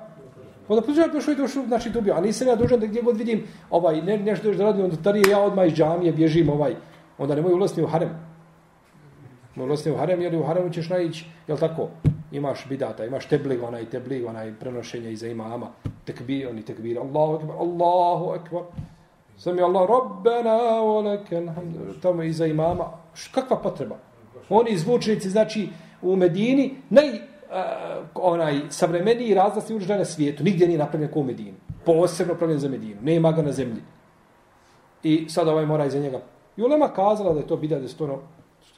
[0.68, 2.14] Onda podržava, pa što je došao, znači dobio.
[2.14, 5.30] A nisam ja dužan da gdje god vidim ovaj, ne, nešto da radim, onda tarije
[5.30, 6.74] ja odmah iz džamije bježim ovaj.
[7.18, 8.10] Onda nemoj ulaziti u harem.
[9.54, 11.88] Nemoj ulaziti u harem, jer u haremu ćeš naići, jel tako?
[12.32, 15.66] Imaš bidata, imaš teblig, onaj teblig, onaj prenošenje iza imama.
[16.04, 18.62] Tekbir, oni tekbir, Allahu ekber, Allahu ekber.
[19.36, 22.02] Sami Allah, Rabbena, wa hamd.
[22.02, 22.84] Tamo iza imama.
[23.14, 23.96] Š, kakva potreba?
[24.48, 25.68] Oni zvučnici, znači,
[26.02, 27.16] u Medini, naj, uh,
[28.14, 30.44] onaj, savremeniji razlasni uređaj na svijetu.
[30.44, 31.54] Nigdje nije napravljen kao u Medini.
[31.84, 33.00] Posebno napravljen za Medinu.
[33.02, 33.82] Nema ga na zemlji.
[35.02, 36.20] I sad ovaj mora iza njega.
[36.56, 38.18] I Ulema kazala da je to bida, da je to ono,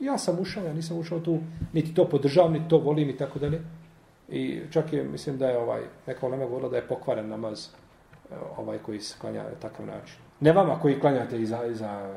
[0.00, 1.38] ja sam ušao, ja nisam ušao tu,
[1.72, 3.60] niti to podržavam, niti to volim i tako dalje.
[4.28, 7.68] I čak je, mislim da je ovaj, neka Ulema govorila da je pokvaren namaz
[8.30, 10.16] eh, ovaj koji se klanja na takav način.
[10.40, 12.14] Ne vama koji klanjate iza, iza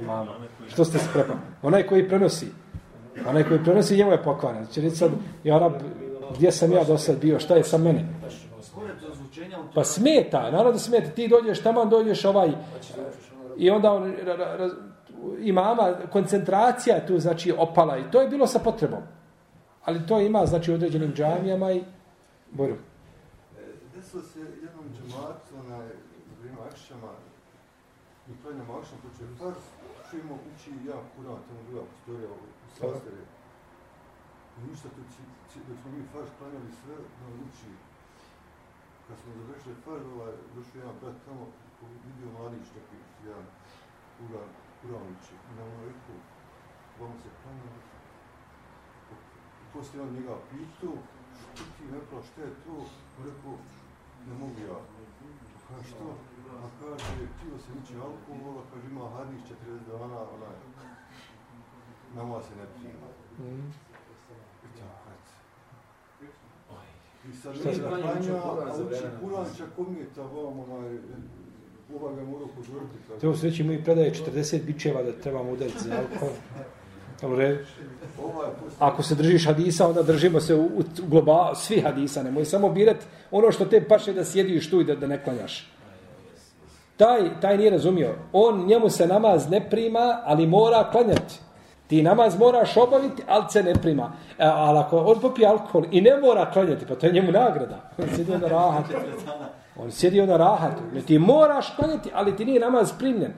[0.00, 0.32] imama.
[0.68, 1.38] Što ste se prepali?
[1.62, 2.46] Onaj koji prenosi.
[3.28, 4.64] Onaj koji prenosi, njemu je pokvaren.
[4.64, 5.10] Znači, reći sad,
[5.44, 5.72] ja rab,
[6.36, 8.08] gdje sam ja do sad bio, šta je sa mene?
[9.74, 11.10] Pa smeta, naravno da smeta.
[11.10, 12.50] Ti dođeš tamo, dođeš ovaj...
[13.56, 14.70] I onda on, ra, ra, ra,
[15.40, 17.98] imama, koncentracija tu, znači, opala.
[17.98, 19.02] I to je bilo sa potrebom.
[19.84, 21.82] Ali to ima, znači, u određenim džamijama i...
[22.50, 22.76] Boru.
[23.94, 25.78] Desilo se jednom džematu, za
[26.40, 27.12] vrijeme akšama,
[28.26, 29.54] mi klanjamo akšam, počeo je par,
[30.10, 32.46] čujemo uči ja kuran, tamo druga postorija u
[32.78, 33.22] sastave.
[34.56, 37.72] I ništa, tu, ci, ci, dok smo mi farš klanjali sve, da uči.
[39.06, 41.44] Kad smo završili farš, ovaj, došao jedan brat tamo,
[42.06, 43.46] vidio mladić neki, jedan
[44.16, 44.48] kuran,
[44.84, 44.88] I
[45.56, 46.16] nam on rekao,
[47.00, 47.70] vama se klanja,
[49.72, 50.94] poslije on njega pitao,
[51.54, 52.76] što ti prav, šta je to?
[53.18, 53.54] On rekao,
[54.28, 54.78] ne mogu ja.
[55.68, 56.06] Kaže, što?
[56.64, 60.56] A kaže, htio se nići alkohola, kaže, ima hadis 40 dana, onaj,
[62.16, 63.08] nama se ne prima.
[64.64, 65.08] I tako.
[67.28, 69.20] I sad mi da Klanja Kur'an a uči vremena.
[69.20, 70.98] Kur'an čak umjeta vam, onaj,
[71.94, 72.98] ova ga mora upozoriti.
[73.08, 73.20] kaže.
[73.20, 76.34] Te u sreći mi predaje 40 bičeva da trebamo udariti za alkohol.
[77.22, 77.58] Jel u redu?
[78.24, 82.68] Ovaj Ako se držiš hadisa, onda držimo se u, u globa, svi hadisa, nemoj samo
[82.68, 85.70] birati ono što te paše da sjediš tu i da, da ne klanjaš.
[86.96, 88.14] Taj, taj nije razumio.
[88.32, 91.34] On, njemu se namaz ne prima, ali mora klanjati.
[91.86, 94.12] Ti namaz moraš obaviti, ali se ne prima.
[94.38, 97.90] E, ali ako on popije alkohol i ne mora klanjati, pa to je njemu nagrada.
[97.98, 98.92] On sjedi na rahatu.
[99.78, 100.82] On sjedi na rahatu.
[100.94, 103.32] Ne, Ti moraš klanjati, ali ti nije namaz primljen.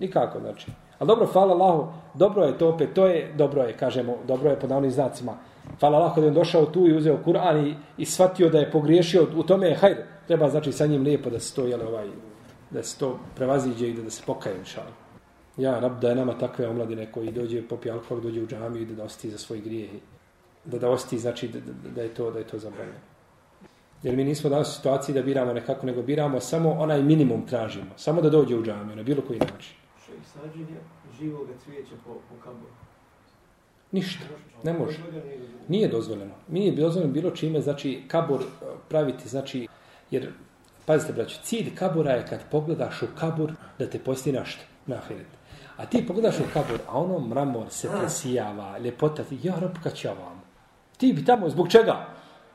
[0.00, 0.70] Nikako, znači.
[0.98, 4.60] Ali dobro, hvala Allahu, dobro je to opet, to je, dobro je, kažemo, dobro je
[4.60, 5.32] po navnim znacima.
[5.80, 8.70] Hvala Allahu da je on došao tu i uzeo Kur'an i, i shvatio da je
[8.70, 10.06] pogriješio, u tome je hajde.
[10.26, 12.08] Treba znači sa njim lijepo da se to, jel, ovaj,
[12.70, 14.90] da se to prevaziđe i da, da se pokaje, inšala.
[15.56, 18.86] Ja, rab, da je nama takve omladine koji dođe, popije alkohol, dođe u džamiju i
[18.86, 19.90] da, da osti za svoj grijeh.
[20.64, 23.13] Da da osti, znači da, da, da je to, da je to zabranjeno.
[24.04, 27.90] Jer mi nismo danas u situaciji da biramo nekako, nego biramo samo onaj minimum tražimo.
[27.96, 29.76] Samo da dođe u džamiju, na bilo koji način.
[30.06, 30.78] Šejh sađenje
[31.20, 32.72] živoga cvijeća po, po kaboru.
[33.92, 34.24] Ništa.
[34.62, 34.98] Ne može.
[34.98, 35.64] Nije dozvoljeno.
[35.68, 36.34] Nije dozvoljeno.
[36.48, 38.44] Nije dozvoljeno bilo čime, znači, kabur e,
[38.88, 39.68] praviti, znači,
[40.10, 40.32] jer,
[40.86, 45.26] pazite, braću, cilj kabura je kad pogledaš u kabur da te posti našta, na ahiret.
[45.76, 49.94] A ti pogledaš u kabur, a ono mramor se presijava, ljepota ti, ja rob kad
[49.94, 50.42] će ovam.
[50.96, 52.13] Ti bi tamo, zbog čega?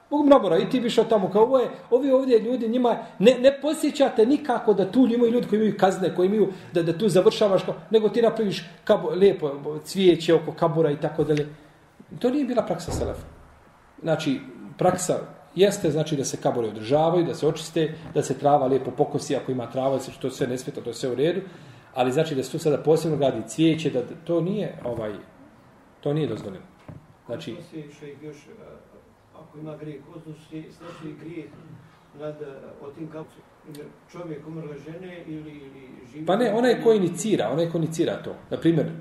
[0.10, 3.62] Mogu mnogo i ti bi tamo, kao ovo je, ovi ovdje ljudi njima, ne, ne
[3.62, 7.64] posjećate nikako da tu imaju ljudi koji imaju kazne, koji imaju, da, da tu završavaš,
[7.64, 11.48] kao, nego ti napraviš kabur, lijepo cvijeće oko kabura i tako dalje.
[12.20, 13.26] To nije bila praksa Selefa.
[14.02, 14.40] Znači,
[14.78, 15.20] praksa
[15.56, 19.52] jeste znači da se kabore održavaju, da se očiste, da se trava lijepo pokosi ako
[19.52, 21.42] ima trava, da se to sve ne smeta, to je sve u redu,
[21.94, 25.14] ali znači da se tu sada posebno gradi cvijeće, da to nije ovaj
[26.00, 26.66] to nije dozvoljeno.
[27.26, 27.56] Znači
[28.22, 28.38] još,
[29.42, 31.46] ako ima grijeh, odnosi, znači grijeh
[32.20, 33.38] nad a, o tim kapcu.
[34.12, 36.26] Čovjek umrle žene ili, ili živi...
[36.26, 38.36] pa ne, onaj ko inicira, onaj ko inicira to.
[38.50, 38.92] Na primjer,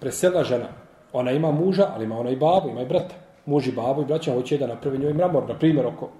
[0.00, 0.68] presela žena,
[1.12, 3.14] ona ima muža, ali ima ona i babu, ima i brata.
[3.46, 6.10] Muž i babu i braća hoće da napravi njoj mramor, na primjer, oko,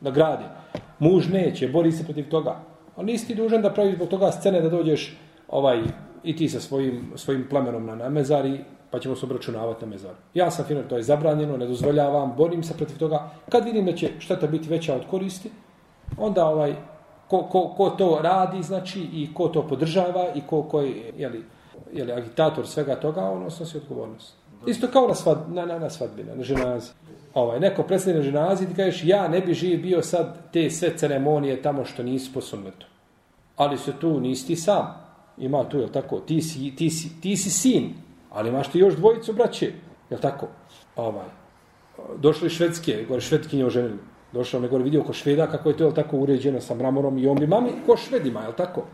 [0.00, 0.44] na gradi.
[0.98, 2.60] Muž neće, bori se protiv toga.
[2.96, 5.16] Ali nisi ti dužan da praviš zbog toga scene da dođeš
[5.48, 5.82] ovaj
[6.28, 8.60] i ti sa svojim, svojim plemenom na, na mezari,
[8.90, 10.16] pa ćemo se obračunavati na mezaru.
[10.34, 13.30] Ja sam final, to je zabranjeno, ne dozvoljavam, borim se protiv toga.
[13.48, 15.50] Kad vidim da će šteta biti veća od koristi,
[16.16, 16.74] onda ovaj,
[17.28, 21.44] ko, ko, ko to radi, znači, i ko to podržava, i ko, ko je, jeli,
[21.92, 24.36] jeli, agitator svega toga, on snosi odgovornost.
[24.66, 26.90] Isto kao na, svad, na, na, na svadbi, na ženazi.
[27.34, 30.70] Ovaj, neko predstavlja na ženazi i ti kažeš, ja ne bi živ bio sad te
[30.70, 32.86] sve ceremonije tamo što nisu po sunnetu.
[33.56, 35.07] Ali se tu nisi ti sam.
[35.40, 36.20] Ima tu, je tako?
[36.20, 37.94] Ti si, ti, si, ti si sin,
[38.30, 39.72] ali imaš ti još dvojicu braće.
[40.10, 40.48] Je tako?
[40.96, 41.26] Ovaj.
[42.16, 43.98] Došli švedske, gore švedkinje oženili.
[44.32, 47.26] Došao me gore vidio ko šveda kako je to je tako uređeno sa mramorom i
[47.26, 48.84] on bi mami ko švedima, je tako?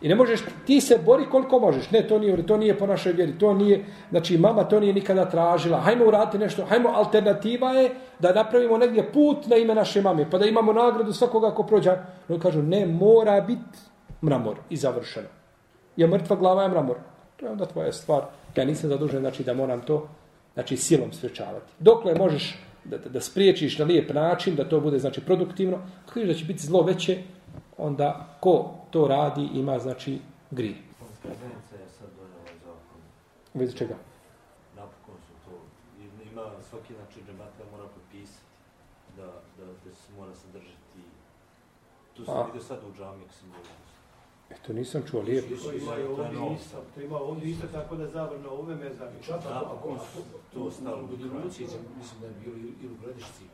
[0.00, 1.90] I ne možeš, ti se bori koliko možeš.
[1.90, 3.38] Ne, to nije, to nije po našoj vjeri.
[3.38, 5.80] To nije, znači mama to nije nikada tražila.
[5.80, 6.64] Hajmo uraditi nešto.
[6.64, 10.30] Hajmo, alternativa je da napravimo negdje put na ime naše mame.
[10.30, 12.04] Pa da imamo nagradu svakoga ko prođa.
[12.28, 13.78] No kažu, ne, mora biti
[14.22, 15.28] mramor i završeno.
[15.96, 16.96] Je mrtva glava je mramor.
[17.36, 18.22] To je onda tvoja stvar.
[18.56, 20.08] Ja nisam zadužen, znači da moram to
[20.54, 21.72] znači silom sprečavati.
[21.78, 26.20] Dokle možeš da, da, da spriječiš na lijep način, da to bude znači produktivno, kako
[26.20, 27.18] da će biti zlo veće,
[27.78, 30.18] onda ko to radi ima znači
[30.50, 30.76] grije.
[31.22, 33.00] Konferencija je sad donijela zakon.
[33.54, 33.94] U vezi čega?
[34.76, 35.56] Napokon su to.
[36.32, 38.44] Ima svaki znači džemata mora potpisati
[39.16, 39.26] da,
[39.58, 41.00] da, da se mora sadržati.
[42.16, 43.83] Tu sam vidio sad u džami, ako sam bio.
[44.54, 45.48] E, to nisam čuo lijepo.
[45.56, 49.16] To ima ovdje isto, to ima ovdje isto tako da zavrno ove mezari.
[49.22, 50.18] Čak ako, ako, Napokon ako, su
[50.54, 51.66] to stalo u Kroatiji.
[51.98, 53.44] mislim da je bilo i- ili u Gradišci,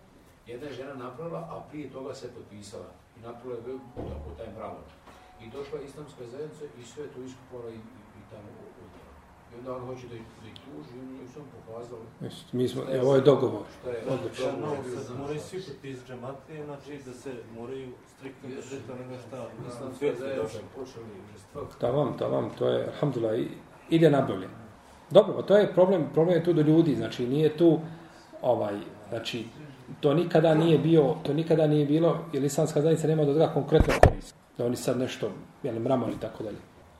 [0.46, 4.86] jedna je žena napravila, a prije toga se potpisala i napravila je tako taj mramor.
[5.42, 7.78] I došla je islamska zajednica i sve to iskupala i, i,
[8.18, 8.48] i tamo.
[9.52, 12.52] I onda on hoće da ih, da ih tuži i oni su vam pokazali Jest,
[12.52, 13.62] Mi smo, e, ovo je dogovor.
[13.80, 14.46] šta je Odlično.
[14.46, 14.52] Da,
[14.94, 15.18] sad znak.
[15.18, 19.36] moraju svi potpisati džemate, znači da se moraju striktno držati onoga šta
[20.06, 20.60] je zajednica došao.
[20.76, 21.78] počeli žestvak.
[21.80, 23.38] Tavam, tavam, to je, alhamdulillah,
[23.90, 24.48] ide na bolje.
[25.10, 27.78] Dobro, pa to je problem, problem je tu do ljudi, znači nije tu,
[28.42, 28.74] ovaj,
[29.08, 29.44] znači,
[30.00, 33.94] to nikada nije bio, to nikada nije bilo, jer islamska zajednica nema do toga konkretno
[34.08, 34.34] korist.
[34.58, 35.30] Da oni sad nešto,
[35.62, 36.56] jel, mramor i tako dalje.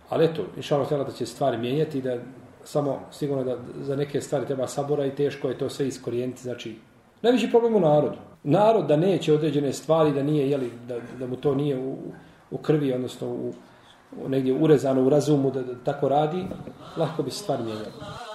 [0.08, 2.16] Ali eto, inša Allah htjela da će stvari mijenjati i da
[2.64, 6.76] samo sigurno da za neke stvari treba sabora i teško je to sve iskorijeniti, znači,
[7.22, 8.16] najveći problem u narodu.
[8.42, 11.96] Narod da neće određene stvari, da nije, jeli, da, da mu to nije u,
[12.50, 13.52] u krvi, odnosno u,
[14.24, 16.44] u negdje urezano u razumu da, da tako radi,
[16.96, 18.29] lahko bi se stvari mijenjala.